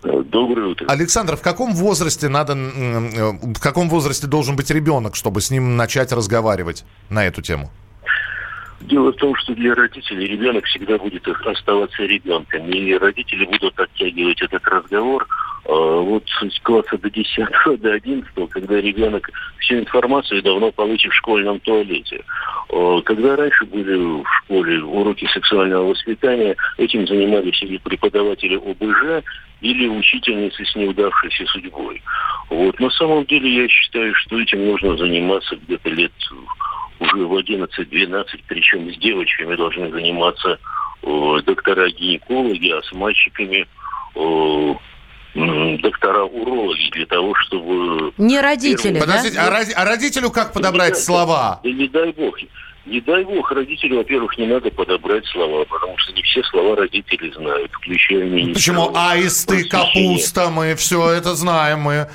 Доброе 0.03 0.69
утро. 0.69 0.87
Александр, 0.89 1.37
в 1.37 1.43
каком 1.43 1.75
возрасте 1.75 2.29
надо, 2.29 2.55
э, 2.55 3.33
в 3.43 3.61
каком 3.61 3.89
возрасте 3.89 4.27
должен 4.27 4.57
быть 4.57 4.71
ребенок, 4.71 5.15
чтобы 5.15 5.41
с 5.41 5.51
ним 5.51 5.77
начать 5.77 6.11
разговаривать 6.11 6.85
на 7.09 7.25
эту 7.25 7.41
тему? 7.41 7.71
Дело 8.83 9.13
в 9.13 9.17
том, 9.17 9.35
что 9.37 9.55
для 9.55 9.75
родителей 9.75 10.27
ребенок 10.27 10.65
всегда 10.65 10.99
будет 10.99 11.27
оставаться 11.29 12.03
ребенком. 12.03 12.69
И 12.69 12.95
родители 12.95 13.45
будут 13.45 13.79
оттягивать 13.79 14.43
этот 14.43 14.65
разговор 14.67 15.27
а, 15.65 16.01
вот 16.01 16.25
с 16.29 16.61
класса 16.61 16.99
до 16.99 17.09
10 17.09 17.37
до 17.81 17.93
11 17.93 18.51
когда 18.51 18.81
ребенок 18.81 19.31
всю 19.59 19.79
информацию 19.79 20.43
давно 20.43 20.73
получит 20.73 21.13
в 21.13 21.17
школьном 21.17 21.61
туалете. 21.61 22.25
А, 22.71 23.01
когда 23.03 23.37
раньше 23.37 23.65
были 23.67 23.97
в 23.97 24.25
школе 24.45 24.83
уроки 24.83 25.29
сексуального 25.33 25.91
воспитания, 25.91 26.57
этим 26.79 27.07
занимались 27.07 27.63
или 27.63 27.79
преподаватели 27.79 28.57
ОБЖ, 28.57 29.25
или 29.61 29.87
учительницы 29.87 30.65
с 30.65 30.75
неудавшейся 30.75 31.47
судьбой. 31.47 32.03
Вот. 32.51 32.79
На 32.81 32.91
самом 32.91 33.25
деле 33.27 33.63
я 33.63 33.69
считаю, 33.69 34.13
что 34.17 34.41
этим 34.41 34.67
нужно 34.67 34.97
заниматься 34.97 35.57
где-то 35.57 35.89
лет 35.91 36.13
уже 37.03 37.27
в 37.27 37.37
11-12, 37.37 38.25
причем 38.47 38.93
с 38.93 38.99
девочками 38.99 39.55
должны 39.57 39.91
заниматься 39.91 40.59
э, 41.03 41.39
доктора-гинекологи, 41.45 42.71
а 42.71 42.83
с 42.83 42.93
мальчиками 42.93 43.67
э, 44.15 44.75
доктора 45.35 46.25
урологи 46.25 46.91
для 46.93 47.07
того, 47.07 47.35
чтобы... 47.47 48.13
Не 48.19 48.41
родители, 48.41 48.95
да? 48.95 49.01
Подождите, 49.01 49.39
а, 49.39 49.51
роди- 49.51 49.73
а 49.73 49.85
родителю 49.85 50.31
как 50.31 50.53
подобрать 50.53 50.95
да 50.95 51.01
слова? 51.01 51.61
Да 51.63 51.71
не 51.71 51.89
дай 51.89 52.13
бог. 52.13 52.37
Не 52.85 53.01
дай 53.01 53.25
бог 53.25 53.51
родителю, 53.53 53.99
во-первых, 53.99 54.37
не 54.39 54.47
надо 54.47 54.71
подобрать 54.73 55.25
слова, 55.27 55.65
потому 55.65 55.97
что 55.99 56.13
не 56.13 56.23
все 56.23 56.43
слова 56.43 56.75
родители 56.75 57.31
знают, 57.31 57.71
включая 57.73 58.25
меня. 58.25 58.55
Почему 58.55 58.91
аисты, 58.93 59.65
капуста, 59.69 60.51
мы 60.51 60.75
все 60.75 61.11
это 61.11 61.37
знаем. 61.37 61.81
Мы 61.81 62.09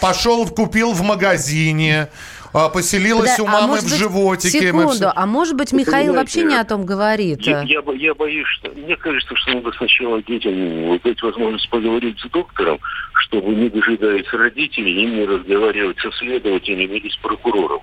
пошел, 0.00 0.46
купил 0.46 0.92
в 0.92 1.02
магазине, 1.02 2.08
а, 2.56 2.68
поселилась 2.68 3.36
да, 3.36 3.42
у 3.44 3.46
а 3.46 3.50
мамы 3.50 3.78
а 3.78 3.80
в 3.80 3.88
животике. 3.88 4.60
Секунду, 4.60 4.88
все... 4.88 5.12
а 5.14 5.26
может 5.26 5.56
быть, 5.56 5.72
Михаил 5.72 6.14
вообще 6.14 6.44
не 6.44 6.54
о 6.54 6.64
том 6.64 6.86
говорит? 6.86 7.42
Я, 7.42 7.62
я, 7.62 7.82
я 7.94 8.14
боюсь, 8.14 8.46
что... 8.48 8.70
Мне 8.70 8.96
кажется, 8.96 9.34
что 9.36 9.52
надо 9.52 9.72
сначала 9.72 10.22
детям 10.22 10.98
дать 11.04 11.22
возможность 11.22 11.68
поговорить 11.68 12.18
с 12.20 12.28
доктором, 12.30 12.78
чтобы, 13.26 13.54
не 13.54 13.68
дожидаясь 13.68 14.32
родителей, 14.32 15.04
им 15.04 15.16
не 15.16 15.24
разговаривать 15.26 15.98
со 15.98 16.10
следователями 16.12 16.96
или 16.96 17.08
с 17.08 17.16
прокурором. 17.16 17.80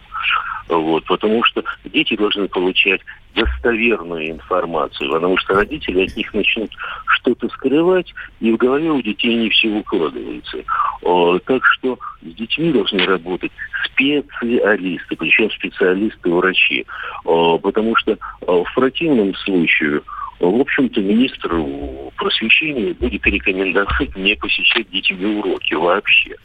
Вот, 0.70 1.04
потому 1.06 1.44
что 1.44 1.64
дети 1.84 2.16
должны 2.16 2.48
получать 2.48 3.02
достоверную 3.36 4.32
информацию, 4.32 5.12
потому 5.12 5.38
что 5.38 5.56
родители 5.56 6.06
от 6.06 6.16
них 6.16 6.34
начнут 6.34 6.72
что-то 7.08 7.50
скрывать, 7.50 8.14
и 8.40 8.52
в 8.52 8.58
голове 8.58 8.90
у 8.92 9.02
детей 9.02 9.36
не 9.36 9.50
все 9.50 9.68
укладывается. 9.70 10.64
Так 11.46 11.66
что 11.66 12.00
с 12.22 12.34
детьми 12.36 12.72
должны 12.72 13.06
работать 13.06 13.52
специалисты, 13.86 15.16
причем 15.18 15.52
специалисты-врачи, 15.52 16.86
потому 17.26 17.96
что 17.98 18.18
в 18.42 18.74
противном 18.74 19.36
случае 19.36 20.02
в 20.40 20.62
общем-то, 20.62 21.02
министр 21.02 21.52
просвещения 22.18 22.94
будет 22.94 23.26
рекомендовать 23.26 24.16
не 24.16 24.36
посещать 24.36 24.90
детьми 24.90 25.38
уроки 25.38 25.74
вообще. 25.74 26.36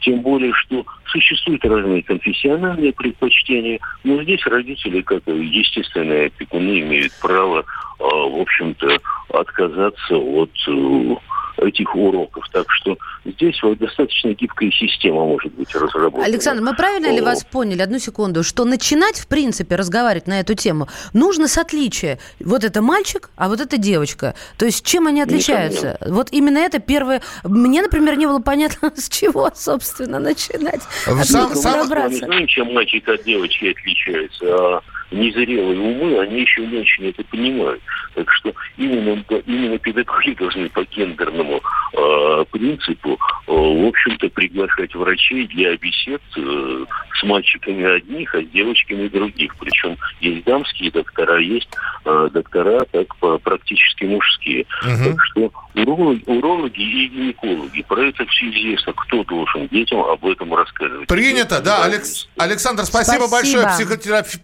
Тем 0.00 0.20
более, 0.20 0.52
что 0.54 0.84
существуют 1.20 1.64
разные 1.64 2.02
конфессиональные 2.02 2.92
предпочтения, 2.92 3.78
но 4.04 4.22
здесь 4.22 4.44
родители, 4.46 5.00
как 5.00 5.22
естественные 5.26 6.26
опекуны, 6.26 6.80
имеют 6.80 7.12
право, 7.20 7.64
в 7.98 8.40
общем-то, 8.40 8.98
отказаться 9.30 10.16
от 10.16 10.50
э, 10.68 11.14
этих 11.58 11.94
уроков. 11.94 12.44
Так 12.52 12.66
что 12.70 12.96
здесь 13.24 13.60
вот 13.62 13.78
достаточно 13.78 14.32
гибкая 14.32 14.70
система 14.70 15.24
может 15.24 15.52
быть 15.54 15.74
разработана. 15.74 16.24
Александр, 16.24 16.62
мы 16.62 16.74
правильно 16.74 17.12
ли 17.12 17.20
вас 17.20 17.44
поняли, 17.44 17.82
одну 17.82 17.98
секунду, 17.98 18.42
что 18.42 18.64
начинать, 18.64 19.18
в 19.18 19.26
принципе, 19.26 19.76
разговаривать 19.76 20.26
на 20.26 20.40
эту 20.40 20.54
тему 20.54 20.88
нужно 21.12 21.48
с 21.48 21.58
отличия. 21.58 22.18
Вот 22.40 22.64
это 22.64 22.82
мальчик, 22.82 23.30
а 23.36 23.48
вот 23.48 23.60
это 23.60 23.78
девочка. 23.78 24.34
То 24.58 24.66
есть 24.66 24.84
чем 24.84 25.06
они 25.06 25.22
отличаются? 25.22 25.98
Несомненно. 26.00 26.16
Вот 26.16 26.28
именно 26.32 26.58
это 26.58 26.78
первое... 26.78 27.22
Мне, 27.44 27.82
например, 27.82 28.16
не 28.16 28.26
было 28.26 28.40
понятно, 28.40 28.92
с 28.96 29.08
чего, 29.08 29.50
собственно, 29.54 30.18
начинать. 30.18 30.82
Сам, 31.06 31.54
сам... 31.54 31.88
Мы 31.88 32.08
не 32.10 32.16
знаем, 32.16 32.46
чем 32.46 32.72
мальчик 32.72 33.08
от 33.08 33.22
девочки 33.24 33.66
отличается, 33.66 34.44
а 34.44 34.82
незрелые 35.12 35.78
умы, 35.78 36.18
они 36.20 36.40
еще 36.40 36.66
не 36.66 36.78
очень 36.78 37.08
это 37.08 37.22
понимают. 37.24 37.80
Так 38.14 38.30
что 38.32 38.52
именно, 38.76 39.22
именно 39.46 39.78
педагоги 39.78 40.34
должны 40.34 40.68
по 40.70 40.84
гендерному 40.84 41.60
э, 41.92 42.44
принципу, 42.50 43.18
э, 43.46 43.52
в 43.52 43.86
общем-то, 43.86 44.28
приглашать 44.30 44.94
врачей 44.94 45.46
для 45.46 45.76
бесед 45.76 46.22
э, 46.36 46.84
с 47.14 47.22
мальчиками 47.22 47.84
одних, 47.84 48.34
а 48.34 48.42
с 48.42 48.48
девочками 48.48 49.06
других. 49.08 49.54
Причем 49.58 49.96
есть 50.20 50.44
дамские 50.44 50.90
доктора, 50.90 51.38
есть 51.38 51.68
э, 52.04 52.28
доктора 52.32 52.84
так 52.90 53.06
практически 53.42 54.04
мужские. 54.04 54.66
Угу. 54.82 55.04
Так 55.04 55.24
что 55.24 55.52
урологи, 55.76 56.22
урологи 56.26 56.80
и 56.80 57.08
гинекологи, 57.08 57.82
про 57.82 58.08
это 58.08 58.24
все 58.26 58.50
известно, 58.50 58.92
кто 58.94 59.24
должен 59.24 59.68
детям 59.68 60.00
об 60.00 60.24
этом 60.24 60.54
рассказывать. 60.54 61.08
Принято, 61.08 61.60
да, 61.60 61.84
Алекс... 61.84 62.28
Александр, 62.36 62.84
спасибо, 62.84 63.26
спасибо. 63.26 63.62
большое, 63.62 63.68
психотерапевт 63.74 64.42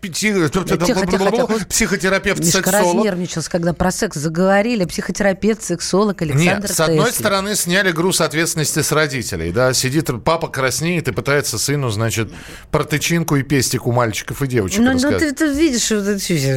психотерапевт, 1.68 2.44
сексолог. 2.44 2.96
разнервничался, 2.96 3.50
когда 3.50 3.72
про 3.72 3.90
секс 3.90 4.16
заговорили. 4.16 4.84
Психотерапевт, 4.84 5.62
сексолог 5.62 6.20
Александр 6.22 6.62
Нет, 6.62 6.70
с 6.70 6.80
одной 6.80 7.12
стороны, 7.12 7.54
сняли 7.54 7.92
груз 7.92 8.20
ответственности 8.20 8.80
с 8.80 8.92
родителей. 8.92 9.52
Да, 9.52 9.72
сидит 9.72 10.10
папа 10.24 10.48
краснеет 10.48 11.08
и 11.08 11.12
пытается 11.12 11.58
сыну, 11.58 11.90
значит, 11.90 12.30
про 12.70 12.84
тычинку 12.84 13.36
и 13.36 13.42
пестик 13.42 13.86
у 13.86 13.92
мальчиков 13.92 14.42
и 14.42 14.46
девочек 14.46 14.80
Ну, 14.80 14.92
ну 14.92 15.18
ты, 15.18 15.32
ты 15.32 15.52
видишь, 15.52 15.88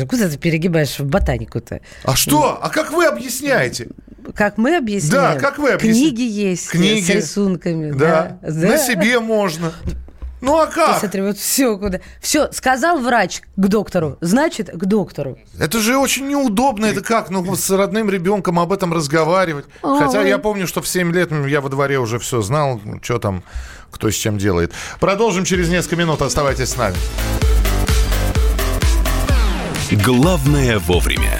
куда 0.08 0.30
ты 0.30 0.38
перегибаешь 0.38 1.00
в 1.00 1.06
ботанику-то? 1.06 1.82
А 2.04 2.16
что? 2.16 2.60
А 2.62 2.70
как 2.70 2.92
вы 2.92 3.06
объясняете? 3.06 3.90
Как 4.34 4.58
мы 4.58 4.78
объясняем? 4.78 5.36
Да, 5.36 5.40
как 5.40 5.58
вы 5.58 5.72
объясняете? 5.72 6.16
Книги 6.16 6.22
есть 6.24 6.70
Книги. 6.70 7.06
с 7.06 7.10
рисунками. 7.10 7.92
Да. 7.92 8.38
да. 8.42 8.50
На 8.50 8.78
себе 8.78 9.20
можно. 9.20 9.74
Ну 10.42 10.60
а 10.60 10.68
как? 10.68 11.00
Смотри, 11.00 11.22
вот 11.22 11.38
все 11.38 11.78
куда. 11.78 12.02
Все, 12.22 12.52
сказал 12.52 13.00
врач 13.00 13.42
к 13.56 13.68
доктору, 13.68 14.18
значит, 14.22 14.70
к 14.70 14.86
доктору. 14.86 15.40
Это 15.60 15.80
же 15.80 15.98
очень 15.98 16.28
неудобно. 16.28 16.86
Это 16.86 17.02
как? 17.02 17.30
Ну, 17.30 17.56
с 17.56 17.70
родным 17.72 18.10
ребенком 18.10 18.60
об 18.60 18.72
этом 18.72 18.94
разговаривать. 18.94 19.66
Ой. 19.82 20.00
Хотя 20.00 20.22
я 20.22 20.38
помню, 20.38 20.68
что 20.68 20.82
в 20.82 20.88
7 20.88 21.12
лет 21.12 21.32
я 21.48 21.62
во 21.62 21.70
дворе 21.70 21.98
уже 21.98 22.20
все 22.20 22.42
знал, 22.42 22.80
что 23.02 23.18
там, 23.18 23.44
кто 23.90 24.12
с 24.12 24.14
чем 24.14 24.38
делает. 24.38 24.72
Продолжим 25.00 25.46
через 25.46 25.70
несколько 25.70 25.96
минут. 25.96 26.22
Оставайтесь 26.22 26.70
с 26.70 26.78
нами. 26.78 26.96
Главное 29.92 30.78
вовремя. 30.80 31.40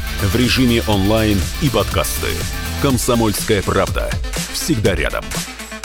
В 0.21 0.35
режиме 0.35 0.83
онлайн 0.87 1.41
и 1.63 1.69
подкасты. 1.69 2.27
«Комсомольская 2.79 3.63
правда». 3.63 4.07
Всегда 4.53 4.93
рядом. 4.93 5.25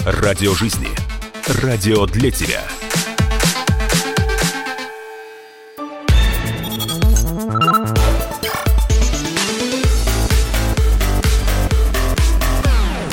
Радио 0.00 0.52
жизни. 0.52 0.88
Радио 1.62 2.04
для 2.04 2.30
тебя. 2.30 2.62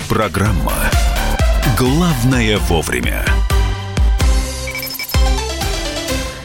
Программа 0.09 0.75
«Главное 1.77 2.57
вовремя». 2.57 3.25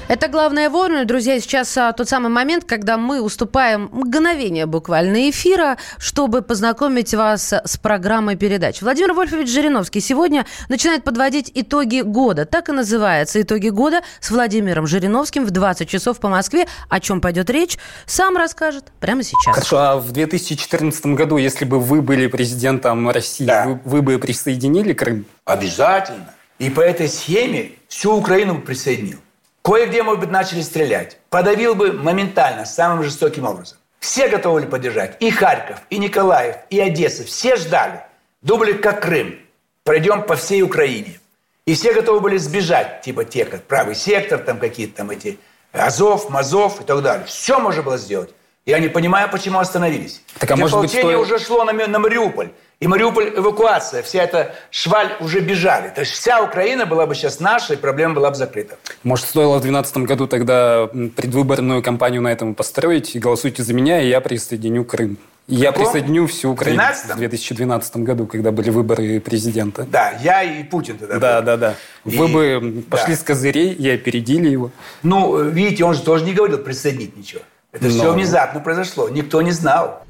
Это 0.09 0.29
главное 0.29 0.71
вовремя, 0.71 1.05
друзья. 1.05 1.39
Сейчас 1.39 1.77
а, 1.77 1.93
тот 1.93 2.09
самый 2.09 2.31
момент, 2.31 2.65
когда 2.65 2.97
мы 2.97 3.21
уступаем 3.21 3.91
мгновение 3.93 4.65
буквально 4.65 5.29
эфира, 5.29 5.77
чтобы 5.99 6.41
познакомить 6.41 7.13
вас 7.13 7.53
с 7.53 7.77
программой 7.77 8.37
передач. 8.37 8.81
Владимир 8.81 9.13
Вольфович 9.13 9.51
Жириновский 9.51 10.01
сегодня 10.01 10.47
начинает 10.71 11.05
подводить 11.05 11.53
итоги 11.55 12.01
года. 12.01 12.47
Так 12.47 12.71
и 12.71 12.73
называется 12.73 13.43
«Итоги 13.43 13.69
года» 13.69 14.01
с 14.21 14.31
Владимиром 14.31 14.87
Жириновским 14.87 15.45
в 15.45 15.51
20 15.51 15.87
часов 15.87 16.21
по 16.21 16.29
Москве. 16.29 16.67
О 16.89 17.01
чем 17.01 17.21
пойдет 17.21 17.51
речь, 17.51 17.77
сам 18.07 18.39
расскажет 18.39 18.87
прямо 19.01 19.23
сейчас. 19.23 19.55
Хорошо, 19.55 19.79
а 19.79 19.97
в 19.99 20.11
2014 20.13 21.05
году, 21.09 21.37
если 21.37 21.67
бы 21.67 21.79
вы 21.79 22.01
были 22.01 22.29
президентом 22.29 23.11
России, 23.11 23.45
да. 23.45 23.67
вы, 23.67 23.81
вы 23.85 24.01
бы 24.01 24.19
присоединили 24.19 24.95
Крым? 24.95 25.27
Обязательно. 25.45 26.35
И 26.59 26.71
по 26.71 26.81
этой 26.81 27.09
схеме 27.09 27.73
всю 27.89 28.15
Украину 28.15 28.55
бы 28.55 28.63
присоединил. 28.63 29.19
Кое-где, 29.63 30.03
может 30.03 30.21
быть, 30.21 30.31
начали 30.31 30.63
стрелять. 30.63 31.19
Подавил 31.31 31.75
бы 31.75 31.93
моментально, 31.93 32.65
самым 32.65 33.03
жестоким 33.03 33.45
образом. 33.45 33.79
Все 34.01 34.29
готовы 34.29 34.61
были 34.61 34.71
поддержать. 34.71 35.17
И 35.21 35.31
Харьков, 35.31 35.81
и 35.91 35.99
Николаев, 35.99 36.57
и 36.71 36.81
Одесса. 36.81 37.25
Все 37.25 37.57
ждали. 37.57 38.03
Думали, 38.43 38.73
как 38.73 39.03
Крым. 39.03 39.41
Пройдем 39.85 40.23
по 40.23 40.37
всей 40.37 40.63
Украине. 40.63 41.21
И 41.67 41.75
все 41.75 41.93
готовы 41.93 42.21
были 42.21 42.39
сбежать, 42.39 43.03
типа 43.03 43.25
те, 43.25 43.45
как 43.45 43.63
правый 43.65 43.95
сектор, 43.95 44.39
там 44.39 44.59
какие-то 44.59 44.97
там 44.97 45.11
эти 45.11 45.39
Азов, 45.73 46.31
Мазов 46.31 46.81
и 46.81 46.85
так 46.85 47.03
далее. 47.03 47.27
Все 47.27 47.59
можно 47.59 47.83
было 47.83 47.99
сделать. 47.99 48.31
Я 48.69 48.81
не 48.81 48.89
понимаю, 48.89 49.31
почему 49.31 49.61
остановились. 49.61 50.21
Так, 50.39 50.51
а 50.51 50.57
может 50.57 50.79
быть, 50.79 50.91
что... 50.91 51.19
уже 51.19 51.39
шло 51.39 51.65
на, 51.65 51.73
на 51.73 51.99
Мариуполь. 51.99 52.51
И 52.81 52.87
Мариуполь 52.87 53.33
эвакуация, 53.35 54.03
вся 54.03 54.23
эта 54.23 54.55
шваль 54.71 55.17
уже 55.21 55.41
бежали. 55.41 55.89
То 55.89 56.03
есть 56.03 56.13
вся 56.13 56.43
Украина 56.43 56.85
была 56.85 57.07
бы 57.07 57.15
сейчас 57.15 57.41
наша, 57.41 57.73
и 57.73 57.77
проблема 57.79 58.15
была 58.15 58.29
бы 58.29 58.37
закрыта. 58.37 58.77
Может, 59.05 59.27
стоило 59.27 59.57
в 59.57 59.63
2012 59.63 59.97
году 60.07 60.27
тогда 60.27 60.87
предвыборную 61.17 61.83
кампанию 61.83 62.21
на 62.21 62.29
этом 62.29 62.55
построить? 62.55 63.19
Голосуйте 63.19 63.63
за 63.63 63.73
меня, 63.73 64.03
и 64.03 64.09
я 64.11 64.21
присоединю 64.21 64.85
Крым. 64.85 65.17
Я 65.47 65.73
Каком? 65.73 65.87
присоединю 65.87 66.27
всю 66.27 66.51
Украину 66.51 66.77
12 66.77 67.15
в 67.15 67.17
2012 67.17 67.97
году, 67.97 68.27
когда 68.27 68.53
были 68.53 68.69
выборы 68.69 69.19
президента. 69.19 69.87
Да, 69.91 70.13
я 70.23 70.43
и 70.43 70.63
Путин 70.63 70.99
тогда 70.99 71.19
Да, 71.19 71.39
был. 71.39 71.47
да, 71.47 71.57
да. 71.57 71.75
И... 72.05 72.19
Вы 72.19 72.29
бы 72.29 72.83
пошли 72.83 73.15
да. 73.15 73.21
с 73.21 73.25
козырей 73.25 73.73
и 73.73 73.89
опередили 73.89 74.51
его. 74.51 74.71
Ну, 75.03 75.43
видите, 75.43 75.85
он 75.85 75.95
же 75.95 76.03
тоже 76.03 76.25
не 76.25 76.35
говорил 76.35 76.59
присоединить 76.59 77.17
ничего. 77.17 77.41
Это 77.73 77.85
Но... 77.87 77.91
все 77.91 78.13
внезапно 78.13 78.61
произошло. 78.61 79.09
Никто 79.11 79.43
не 79.43 79.53
знал. 79.53 80.03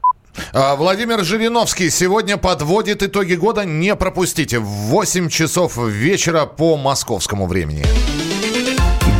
А, 0.52 0.76
Владимир 0.76 1.24
Жириновский 1.24 1.90
сегодня 1.90 2.36
подводит 2.36 3.02
итоги 3.02 3.34
года. 3.34 3.64
Не 3.64 3.96
пропустите. 3.96 4.60
В 4.60 4.64
8 4.64 5.28
часов 5.28 5.76
вечера 5.76 6.46
по 6.46 6.76
московскому 6.76 7.46
времени. 7.46 7.84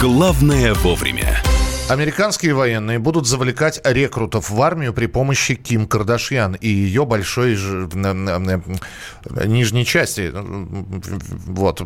Главное 0.01 0.75
вовремя. 0.75 1.43
Американские 1.89 2.55
военные 2.55 2.99
будут 2.99 3.27
завлекать 3.27 3.81
рекрутов 3.83 4.51
в 4.51 4.63
армию 4.63 4.93
при 4.93 5.07
помощи 5.07 5.55
Ким 5.55 5.89
Кардашьян 5.89 6.55
и 6.55 6.69
ее 6.69 7.07
большой 7.07 7.55
ж... 7.55 7.89
нижней 9.47 9.87
части. 9.87 10.31
Вот. 10.33 11.83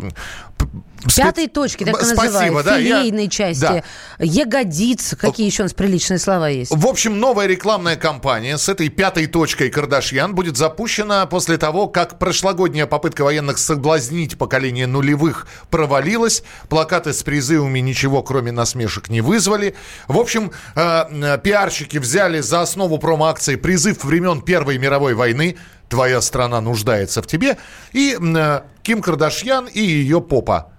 Пятой 1.16 1.48
точки, 1.48 1.84
так 1.84 1.96
Спасибо, 1.96 2.22
называют, 2.22 2.64
да, 2.64 2.78
филейной 2.78 3.24
я... 3.24 3.30
части, 3.30 3.60
да. 3.60 3.82
ягодиц, 4.18 5.14
какие 5.18 5.46
еще 5.46 5.62
у 5.62 5.66
нас 5.66 5.74
приличные 5.74 6.18
слова 6.18 6.48
есть? 6.48 6.70
В 6.74 6.86
общем, 6.86 7.18
новая 7.18 7.46
рекламная 7.46 7.96
кампания 7.96 8.58
с 8.58 8.68
этой 8.68 8.88
пятой 8.88 9.26
точкой 9.26 9.70
Кардашьян 9.70 10.34
будет 10.34 10.56
запущена 10.56 11.26
после 11.26 11.58
того, 11.58 11.88
как 11.88 12.18
прошлогодняя 12.18 12.86
попытка 12.86 13.24
военных 13.24 13.58
соблазнить 13.58 14.38
поколение 14.38 14.86
нулевых 14.86 15.46
провалилась, 15.70 16.42
плакаты 16.68 17.12
с 17.12 17.22
призывами 17.22 17.80
ничего 17.80 18.22
кроме 18.22 18.52
насмешек 18.52 19.08
не 19.08 19.20
вызвали. 19.20 19.74
В 20.08 20.18
общем, 20.18 20.52
э, 20.74 21.04
э, 21.10 21.38
пиарщики 21.38 21.98
взяли 21.98 22.40
за 22.40 22.62
основу 22.62 22.98
промо-акции 22.98 23.56
призыв 23.56 24.04
времен 24.04 24.42
Первой 24.42 24.78
мировой 24.78 25.14
войны 25.14 25.56
«Твоя 25.88 26.20
страна 26.20 26.60
нуждается 26.60 27.22
в 27.22 27.26
тебе» 27.26 27.58
и 27.92 28.16
э, 28.18 28.60
Ким 28.82 29.02
Кардашьян 29.02 29.66
и 29.66 29.80
ее 29.80 30.20
попа 30.20 30.71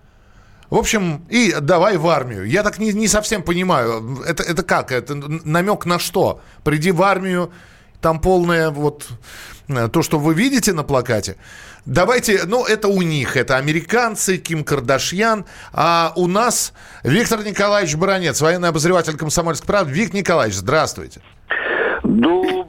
в 0.74 0.76
общем, 0.76 1.24
и 1.30 1.54
давай 1.62 1.98
в 1.98 2.08
армию. 2.08 2.46
Я 2.46 2.64
так 2.64 2.80
не, 2.80 2.94
не 2.94 3.08
совсем 3.08 3.44
понимаю, 3.44 4.24
это, 4.26 4.42
это 4.42 4.64
как? 4.64 4.92
Это 4.92 5.14
намек 5.14 5.86
на 5.86 6.00
что? 6.00 6.42
Приди 6.64 6.90
в 6.90 7.04
армию, 7.04 7.52
там 8.02 8.20
полное 8.20 8.72
вот 8.72 9.08
э, 9.68 9.88
то, 9.90 10.02
что 10.02 10.18
вы 10.18 10.34
видите 10.34 10.74
на 10.74 10.82
плакате. 10.82 11.36
Давайте, 11.86 12.42
ну, 12.48 12.66
это 12.66 12.88
у 12.88 13.04
них, 13.04 13.38
это 13.38 13.58
американцы, 13.58 14.38
Ким 14.38 14.64
Кардашьян, 14.64 15.46
а 15.74 16.12
у 16.16 16.26
нас 16.26 16.74
Виктор 17.04 17.44
Николаевич 17.44 17.96
Баранец, 17.96 18.42
военный 18.42 18.70
обозреватель 18.70 19.16
комсомольской 19.16 19.68
правды. 19.68 19.94
Виктор 19.94 20.16
Николаевич, 20.16 20.58
здравствуйте. 20.58 21.22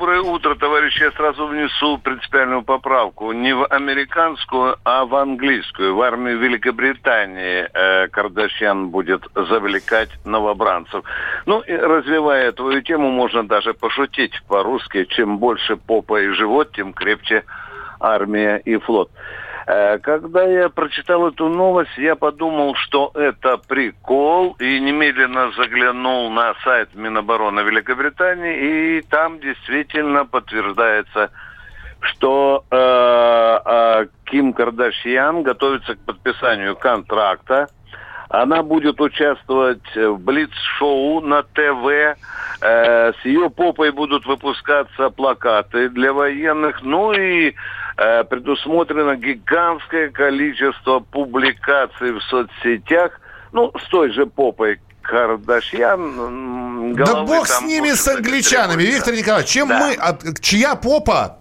Доброе 0.04 0.20
утро, 0.20 0.54
товарищи. 0.54 1.02
Я 1.02 1.12
сразу 1.12 1.46
внесу 1.46 1.96
принципиальную 1.96 2.62
поправку. 2.62 3.32
Не 3.32 3.54
в 3.54 3.64
американскую, 3.64 4.76
а 4.84 5.06
в 5.06 5.14
английскую. 5.14 5.96
В 5.96 6.02
армию 6.02 6.38
Великобритании 6.38 7.66
э, 7.72 8.08
Кардашьян 8.08 8.90
будет 8.90 9.22
завлекать 9.34 10.10
новобранцев. 10.26 11.02
Ну, 11.46 11.60
и 11.60 11.72
развивая 11.72 12.52
твою 12.52 12.82
тему, 12.82 13.10
можно 13.10 13.48
даже 13.48 13.72
пошутить 13.72 14.42
по-русски. 14.46 15.06
Чем 15.06 15.38
больше 15.38 15.76
попа 15.76 16.20
и 16.20 16.28
живот, 16.32 16.72
тем 16.72 16.92
крепче 16.92 17.44
армия 17.98 18.58
и 18.58 18.76
флот. 18.76 19.10
Э, 19.66 19.98
когда 19.98 20.44
я 20.44 20.68
прочитал 20.68 21.28
эту 21.28 21.48
новость, 21.48 21.96
я 21.96 22.16
подумал, 22.16 22.74
что 22.74 23.10
это 23.14 23.56
прикол, 23.56 24.56
и 24.58 24.78
немедленно 24.78 25.52
заглянул 25.52 26.30
на 26.30 26.54
сайт 26.64 26.94
Минобороны 26.94 27.60
Великобритании, 27.60 28.98
и 28.98 29.02
там 29.02 29.40
действительно 29.40 30.26
подтверждается, 30.26 31.30
что 32.00 32.64
э, 32.70 32.76
э, 32.76 34.06
Ким 34.26 34.52
Кардашьян 34.52 35.42
готовится 35.42 35.94
к 35.94 36.00
подписанию 36.00 36.76
контракта. 36.76 37.68
Она 38.28 38.62
будет 38.62 39.00
участвовать 39.00 39.94
в 39.94 40.18
Блиц-шоу 40.18 41.20
на 41.20 41.42
ТВ. 41.42 42.16
Э, 42.60 43.12
с 43.12 43.24
ее 43.24 43.50
попой 43.50 43.90
будут 43.92 44.26
выпускаться 44.26 45.10
плакаты 45.10 45.88
для 45.88 46.12
военных. 46.12 46.82
Ну 46.82 47.12
и 47.12 47.54
Э, 47.96 48.24
предусмотрено 48.24 49.14
гигантское 49.14 50.10
количество 50.10 50.98
публикаций 50.98 52.10
в 52.12 52.20
соцсетях, 52.22 53.20
ну, 53.52 53.70
с 53.78 53.88
той 53.88 54.12
же 54.12 54.26
попой 54.26 54.80
Кардашьян. 55.02 56.94
Да 56.94 57.22
бог 57.22 57.46
с 57.46 57.62
ними, 57.62 57.92
с 57.92 58.08
англичанами, 58.08 58.82
Виктор 58.82 59.14
Николаевич. 59.14 59.50
Чем 59.50 59.68
да. 59.68 59.78
мы, 59.78 59.94
а, 59.94 60.18
чья 60.40 60.74
попа 60.74 61.38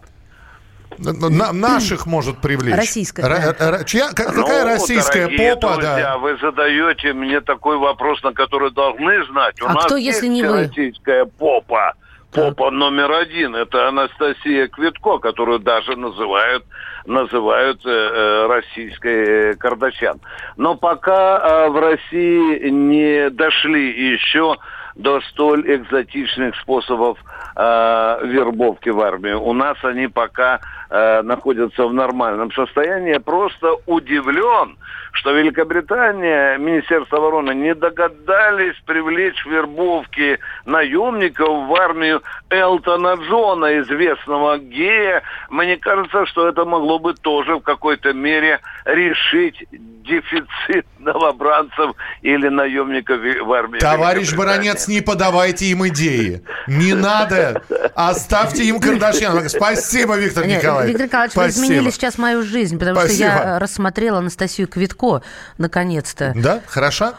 на, 0.97 1.51
наших 1.53 2.05
может 2.05 2.39
привлечь. 2.39 2.75
Российская. 2.75 3.23
Р, 3.23 3.55
да. 3.57 3.65
р, 3.65 3.83
чья, 3.85 4.09
какая 4.09 4.63
ну, 4.63 4.69
российская 4.69 5.27
попа? 5.27 5.75
Друзья, 5.75 5.97
да. 5.97 6.17
вы 6.17 6.37
задаете 6.37 7.13
мне 7.13 7.41
такой 7.41 7.77
вопрос, 7.77 8.21
на 8.23 8.33
который 8.33 8.71
должны 8.71 9.25
знать. 9.27 9.61
У 9.61 9.65
а 9.65 9.73
нас 9.73 9.85
кто, 9.85 9.97
если 9.97 10.27
не 10.27 10.43
вы? 10.43 10.67
российская 10.67 11.25
попа 11.25 11.93
попа 12.33 12.71
номер 12.71 13.11
один. 13.11 13.55
Это 13.55 13.87
Анастасия 13.87 14.67
Квитко, 14.67 15.19
которую 15.19 15.59
даже 15.59 15.95
называют, 15.95 16.65
называют 17.05 17.85
э, 17.85 17.89
э 17.89 18.47
российской 18.47 19.51
э, 19.51 19.53
Кардашьян. 19.55 20.19
Но 20.57 20.75
пока 20.75 21.37
э, 21.37 21.69
в 21.69 21.79
России 21.79 22.69
не 22.69 23.29
дошли 23.29 24.11
еще 24.13 24.57
до 24.95 25.21
столь 25.21 25.63
экзотичных 25.75 26.55
способов 26.57 27.17
э, 27.55 28.19
вербовки 28.23 28.89
в 28.89 28.99
армию. 28.99 29.41
У 29.41 29.53
нас 29.53 29.77
они 29.83 30.07
пока 30.07 30.59
э, 30.93 31.23
находятся 31.23 31.87
в 31.87 31.93
нормальном 31.93 32.51
состоянии. 32.51 33.17
Просто 33.17 33.73
удивлен, 33.87 34.77
что 35.11 35.31
Великобритания, 35.31 36.57
Министерство 36.57 37.17
обороны 37.17 37.53
не 37.55 37.73
догадались 37.73 38.75
привлечь 38.85 39.43
в 39.43 39.49
вербовке 39.49 40.39
наемников 40.65 41.67
в 41.67 41.75
армию 41.75 42.21
Элтона 42.49 43.15
Джона, 43.15 43.79
известного 43.79 44.59
гея. 44.59 45.23
Мне 45.49 45.77
кажется, 45.77 46.27
что 46.27 46.47
это 46.47 46.63
могло 46.63 46.99
бы 46.99 47.15
тоже 47.15 47.55
в 47.55 47.61
какой-то 47.61 48.13
мере 48.13 48.59
решить 48.85 49.65
дефицит 49.71 50.85
новобранцев 50.99 51.95
или 52.21 52.47
наемников 52.49 53.19
в 53.19 53.51
армии. 53.53 53.79
Товарищ 53.79 54.33
Баранец, 54.33 54.87
не 54.87 55.01
подавайте 55.01 55.65
им 55.67 55.87
идеи. 55.87 56.43
Не 56.67 56.93
надо. 56.93 57.61
Оставьте 57.95 58.63
им 58.65 58.79
Кардашьян. 58.79 59.47
Спасибо, 59.49 60.15
Виктор 60.17 60.45
Нет, 60.45 60.61
Николаевич. 60.61 60.91
Виктор 60.91 61.07
Николаевич, 61.07 61.31
Спасибо. 61.33 61.61
вы 61.61 61.65
изменили 61.67 61.89
сейчас 61.91 62.17
мою 62.17 62.43
жизнь, 62.43 62.77
потому 62.77 62.99
Спасибо. 62.99 63.15
что 63.15 63.23
я 63.25 63.59
рассмотрела 63.59 64.17
Анастасию 64.19 64.67
Квитко 64.67 65.21
наконец-то. 65.57 66.33
Да? 66.35 66.61
Хорошо? 66.67 67.13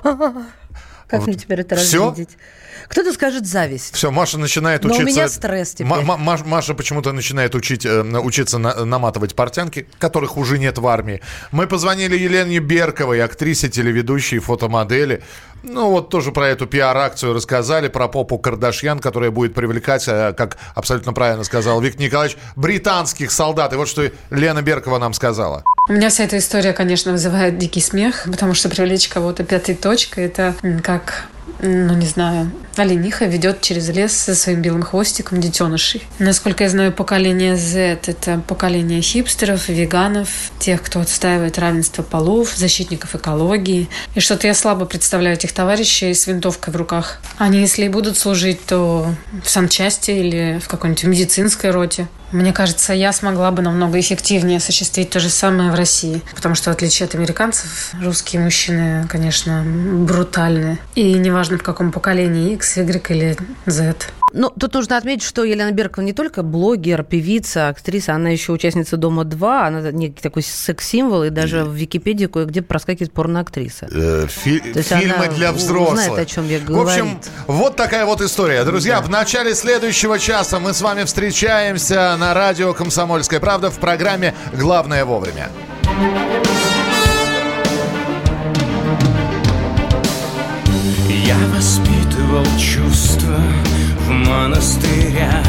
Как 1.07 1.21
вот. 1.21 1.27
мне 1.29 1.37
теперь 1.37 1.61
это 1.61 1.77
Все? 1.77 2.09
развидеть? 2.11 2.37
Кто-то 2.89 3.13
скажет 3.13 3.47
зависть. 3.47 3.95
Все, 3.95 4.11
Маша 4.11 4.39
начинает 4.39 4.85
учиться... 4.85 5.03
Но 5.03 5.09
у 5.09 5.11
меня 5.11 5.29
стресс 5.29 5.71
теперь. 5.73 5.87
Ма- 5.87 6.17
Ма- 6.17 6.43
Маша 6.45 6.75
почему-то 6.75 7.13
начинает 7.13 7.55
учить, 7.55 7.87
э, 7.87 8.03
учиться 8.03 8.59
на- 8.59 8.85
наматывать 8.85 9.35
портянки, 9.35 9.87
которых 9.99 10.37
уже 10.37 10.59
нет 10.59 10.79
в 10.79 10.87
армии. 10.87 11.21
Мы 11.51 11.67
позвонили 11.67 12.17
Елене 12.17 12.59
Берковой, 12.59 13.23
актрисе, 13.23 13.69
телеведущей, 13.69 14.39
фотомодели. 14.39 15.23
Ну, 15.67 15.91
вот 15.91 16.11
тоже 16.11 16.31
про 16.31 16.49
эту 16.49 16.67
пиар-акцию 16.67 17.33
рассказали, 17.33 17.89
про 17.89 18.07
попу 18.07 18.39
Кардашьян, 18.39 18.99
которая 18.99 19.31
будет 19.31 19.55
привлекать, 19.55 20.07
э, 20.07 20.35
как 20.37 20.59
абсолютно 20.75 21.15
правильно 21.15 21.43
сказал 21.43 21.81
Виктор 21.81 22.03
Николаевич, 22.03 22.37
британских 22.55 23.31
солдат. 23.31 23.73
И 23.73 23.77
вот 23.77 23.89
что 23.89 24.11
Лена 24.31 24.61
Беркова 24.61 24.99
нам 24.99 25.15
сказала. 25.15 25.65
У 25.89 25.93
меня 25.93 26.11
вся 26.11 26.25
эта 26.25 26.37
история, 26.37 26.75
конечно, 26.75 27.13
вызывает 27.13 27.57
дикий 27.57 27.81
смех, 27.81 28.27
потому 28.31 28.53
что 28.53 28.69
привлечь 28.69 29.09
кого-то 29.09 29.43
пятой 29.43 29.75
точкой– 29.75 30.25
это 30.27 30.55
как 30.83 31.29
ну, 31.61 31.95
не 31.95 32.07
знаю, 32.07 32.51
олениха 32.77 33.27
ведет 33.27 33.61
через 33.61 33.89
лес 33.89 34.13
со 34.13 34.35
своим 34.35 34.63
белым 34.63 34.83
хвостиком 34.83 35.41
детенышей. 35.41 36.03
Насколько 36.19 36.65
я 36.65 36.71
знаю, 36.71 36.93
поколение 36.93 37.57
Z– 37.57 38.01
это 38.07 38.41
поколение 38.47 39.01
хипстеров, 39.01 39.69
веганов, 39.69 40.29
тех, 40.59 40.83
кто 40.83 41.01
отстаивает 41.01 41.59
равенство 41.59 42.03
полов, 42.03 42.55
защитников 42.55 43.15
экологии. 43.15 43.89
И 44.15 44.21
что-то 44.21 44.47
я 44.47 44.55
слабо 44.55 44.85
представляю 44.85 45.37
этих 45.37 45.53
товарищей 45.53 46.13
с 46.13 46.27
винтовкой 46.27 46.73
в 46.73 46.77
руках. 46.77 47.21
Они, 47.39 47.61
если 47.61 47.85
и 47.85 47.89
будут 47.89 48.19
служить, 48.19 48.65
то 48.65 49.07
в 49.43 49.49
санчасти 49.49 50.11
или 50.11 50.61
в 50.63 50.69
какой-нибудь 50.69 51.05
медицинской 51.05 51.71
роте. 51.71 52.09
Мне 52.35 52.53
кажется, 52.53 52.93
я 52.93 53.13
смогла 53.13 53.53
бы 53.53 53.63
намного 53.63 54.01
эффективнее 54.01 54.57
осуществить 54.57 55.09
то 55.09 55.21
же 55.21 55.29
самое 55.29 55.71
в 55.71 55.77
России. 55.77 56.21
Потому 56.35 56.57
что, 56.57 56.71
в 56.71 56.73
отличие 56.73 57.07
от 57.07 57.15
американцев, 57.15 57.93
русские 58.03 58.43
мужчины, 58.43 59.07
конечно, 59.09 59.63
брутальны. 59.65 60.81
И 60.97 61.15
неважно, 61.15 61.59
в 61.59 61.63
каком 61.63 61.93
поколении, 61.93 62.55
X, 62.55 62.77
Y 62.77 63.11
или 63.11 63.37
Z. 63.67 63.95
Ну, 64.37 64.51
тут 64.51 64.75
нужно 64.75 64.97
отметить, 64.97 65.23
что 65.23 65.45
Елена 65.45 65.71
Беркова 65.71 66.05
не 66.05 66.13
только 66.13 66.43
блогер, 66.43 67.05
певица, 67.05 67.69
актриса, 67.69 68.15
она 68.15 68.31
еще 68.31 68.51
участница 68.51 68.97
«Дома-2», 68.97 69.67
она 69.67 69.93
некий 69.93 70.21
такой 70.21 70.43
секс-символ, 70.43 71.23
и 71.23 71.31
даже 71.31 71.63
в 71.65 71.73
Википедии 71.73 72.27
кое-где 72.27 72.61
проскакивает 72.61 73.13
порноактриса. 73.13 73.89
Э, 73.93 74.27
фи- 74.29 74.59
фильмы 74.83 75.29
для 75.29 75.53
взрослых. 75.53 76.05
знает, 76.05 76.19
о 76.19 76.27
чем 76.27 76.49
я 76.49 76.59
говорю. 76.59 76.85
В 76.85 76.89
общем, 76.89 77.21
вот 77.47 77.77
такая 77.77 78.05
вот 78.07 78.21
история. 78.23 78.65
Друзья, 78.65 79.01
да. 79.01 79.07
в 79.07 79.09
начале 79.09 79.55
следующего 79.55 80.19
часа 80.19 80.59
мы 80.59 80.75
с 80.75 80.83
вами 80.83 81.05
встречаемся 81.05 82.17
на 82.19 82.35
радио 82.35 82.75
«Комсомольская 82.75 83.39
правда» 83.39 83.71
в 83.71 83.79
программе 83.79 84.35
«Главное 84.53 85.05
вовремя». 85.05 85.49
Я 91.09 91.37
воспитывал 91.55 92.45
чувства 92.59 93.39
в 94.07 94.11
монастыря 94.11 95.43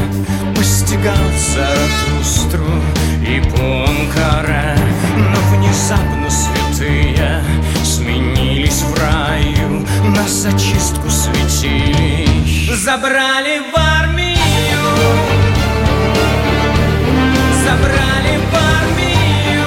Постигал 0.56 1.14
Заратустру 1.54 2.66
и 3.22 3.42
Пункара 3.50 4.76
Но 5.18 5.58
внезапно 5.58 6.30
святые 6.30 7.44
сменились 7.84 8.82
в 8.82 9.00
раю 9.00 9.86
На 10.16 10.28
зачистку 10.28 11.10
светилищ 11.10 12.56
Забрали 12.86 13.62
в 13.72 13.78
армию. 13.78 14.38
Забрали 17.64 18.38
в 18.38 18.56
армию. 18.56 19.66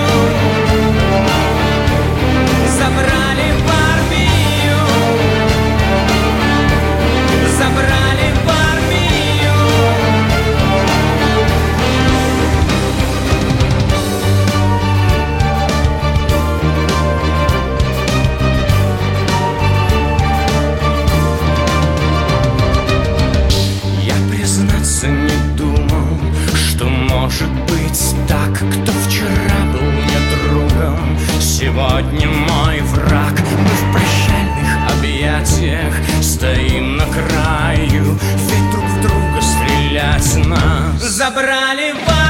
Забрали 2.78 3.27
сегодня 31.58 32.28
мой 32.28 32.80
враг. 32.82 33.32
Мы 33.32 33.68
в 33.68 33.92
прощальных 33.92 34.92
объятиях 34.96 35.92
стоим 36.22 36.96
на 36.96 37.04
краю. 37.06 38.16
Ведь 38.48 38.70
друг 38.70 38.84
в 38.84 39.00
друга 39.02 39.40
стрелять 39.40 40.46
нас. 40.46 41.02
Забрали 41.02 41.92
в 41.92 42.27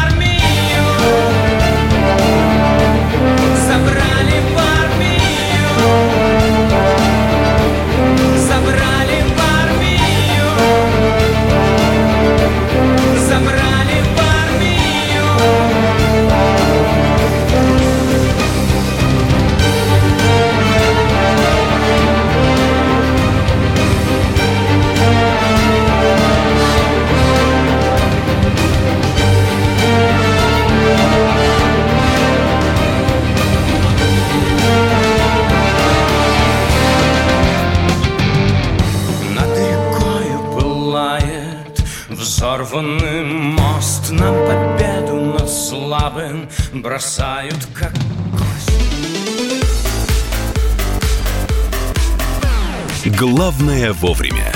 Главное 53.59 53.93
вовремя. 53.93 54.53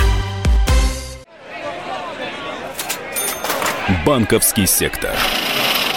Банковский 4.07 4.67
сектор. 4.67 5.11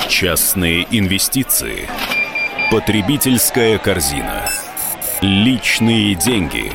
Частные 0.10 0.88
инвестиции. 0.90 1.88
Потребительская 2.72 3.78
корзина. 3.78 4.50
Личные 5.22 6.16
деньги. 6.16 6.72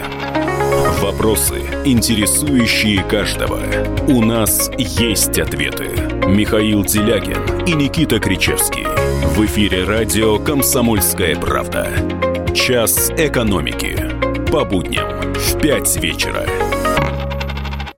Вопросы, 1.00 1.62
интересующие 1.84 3.02
каждого. 3.02 3.60
У 4.06 4.22
нас 4.22 4.70
есть 4.78 5.36
ответы. 5.38 5.88
Михаил 6.28 6.84
Делягин 6.84 7.64
и 7.66 7.72
Никита 7.72 8.20
Кричевский. 8.20 8.86
В 9.34 9.44
эфире 9.46 9.82
радио 9.82 10.38
«Комсомольская 10.38 11.34
правда». 11.34 11.88
Час 12.54 13.10
экономики. 13.16 13.96
По 14.52 14.64
будням 14.64 15.09
в 15.40 15.58
5 15.58 15.96
вечера. 15.96 16.69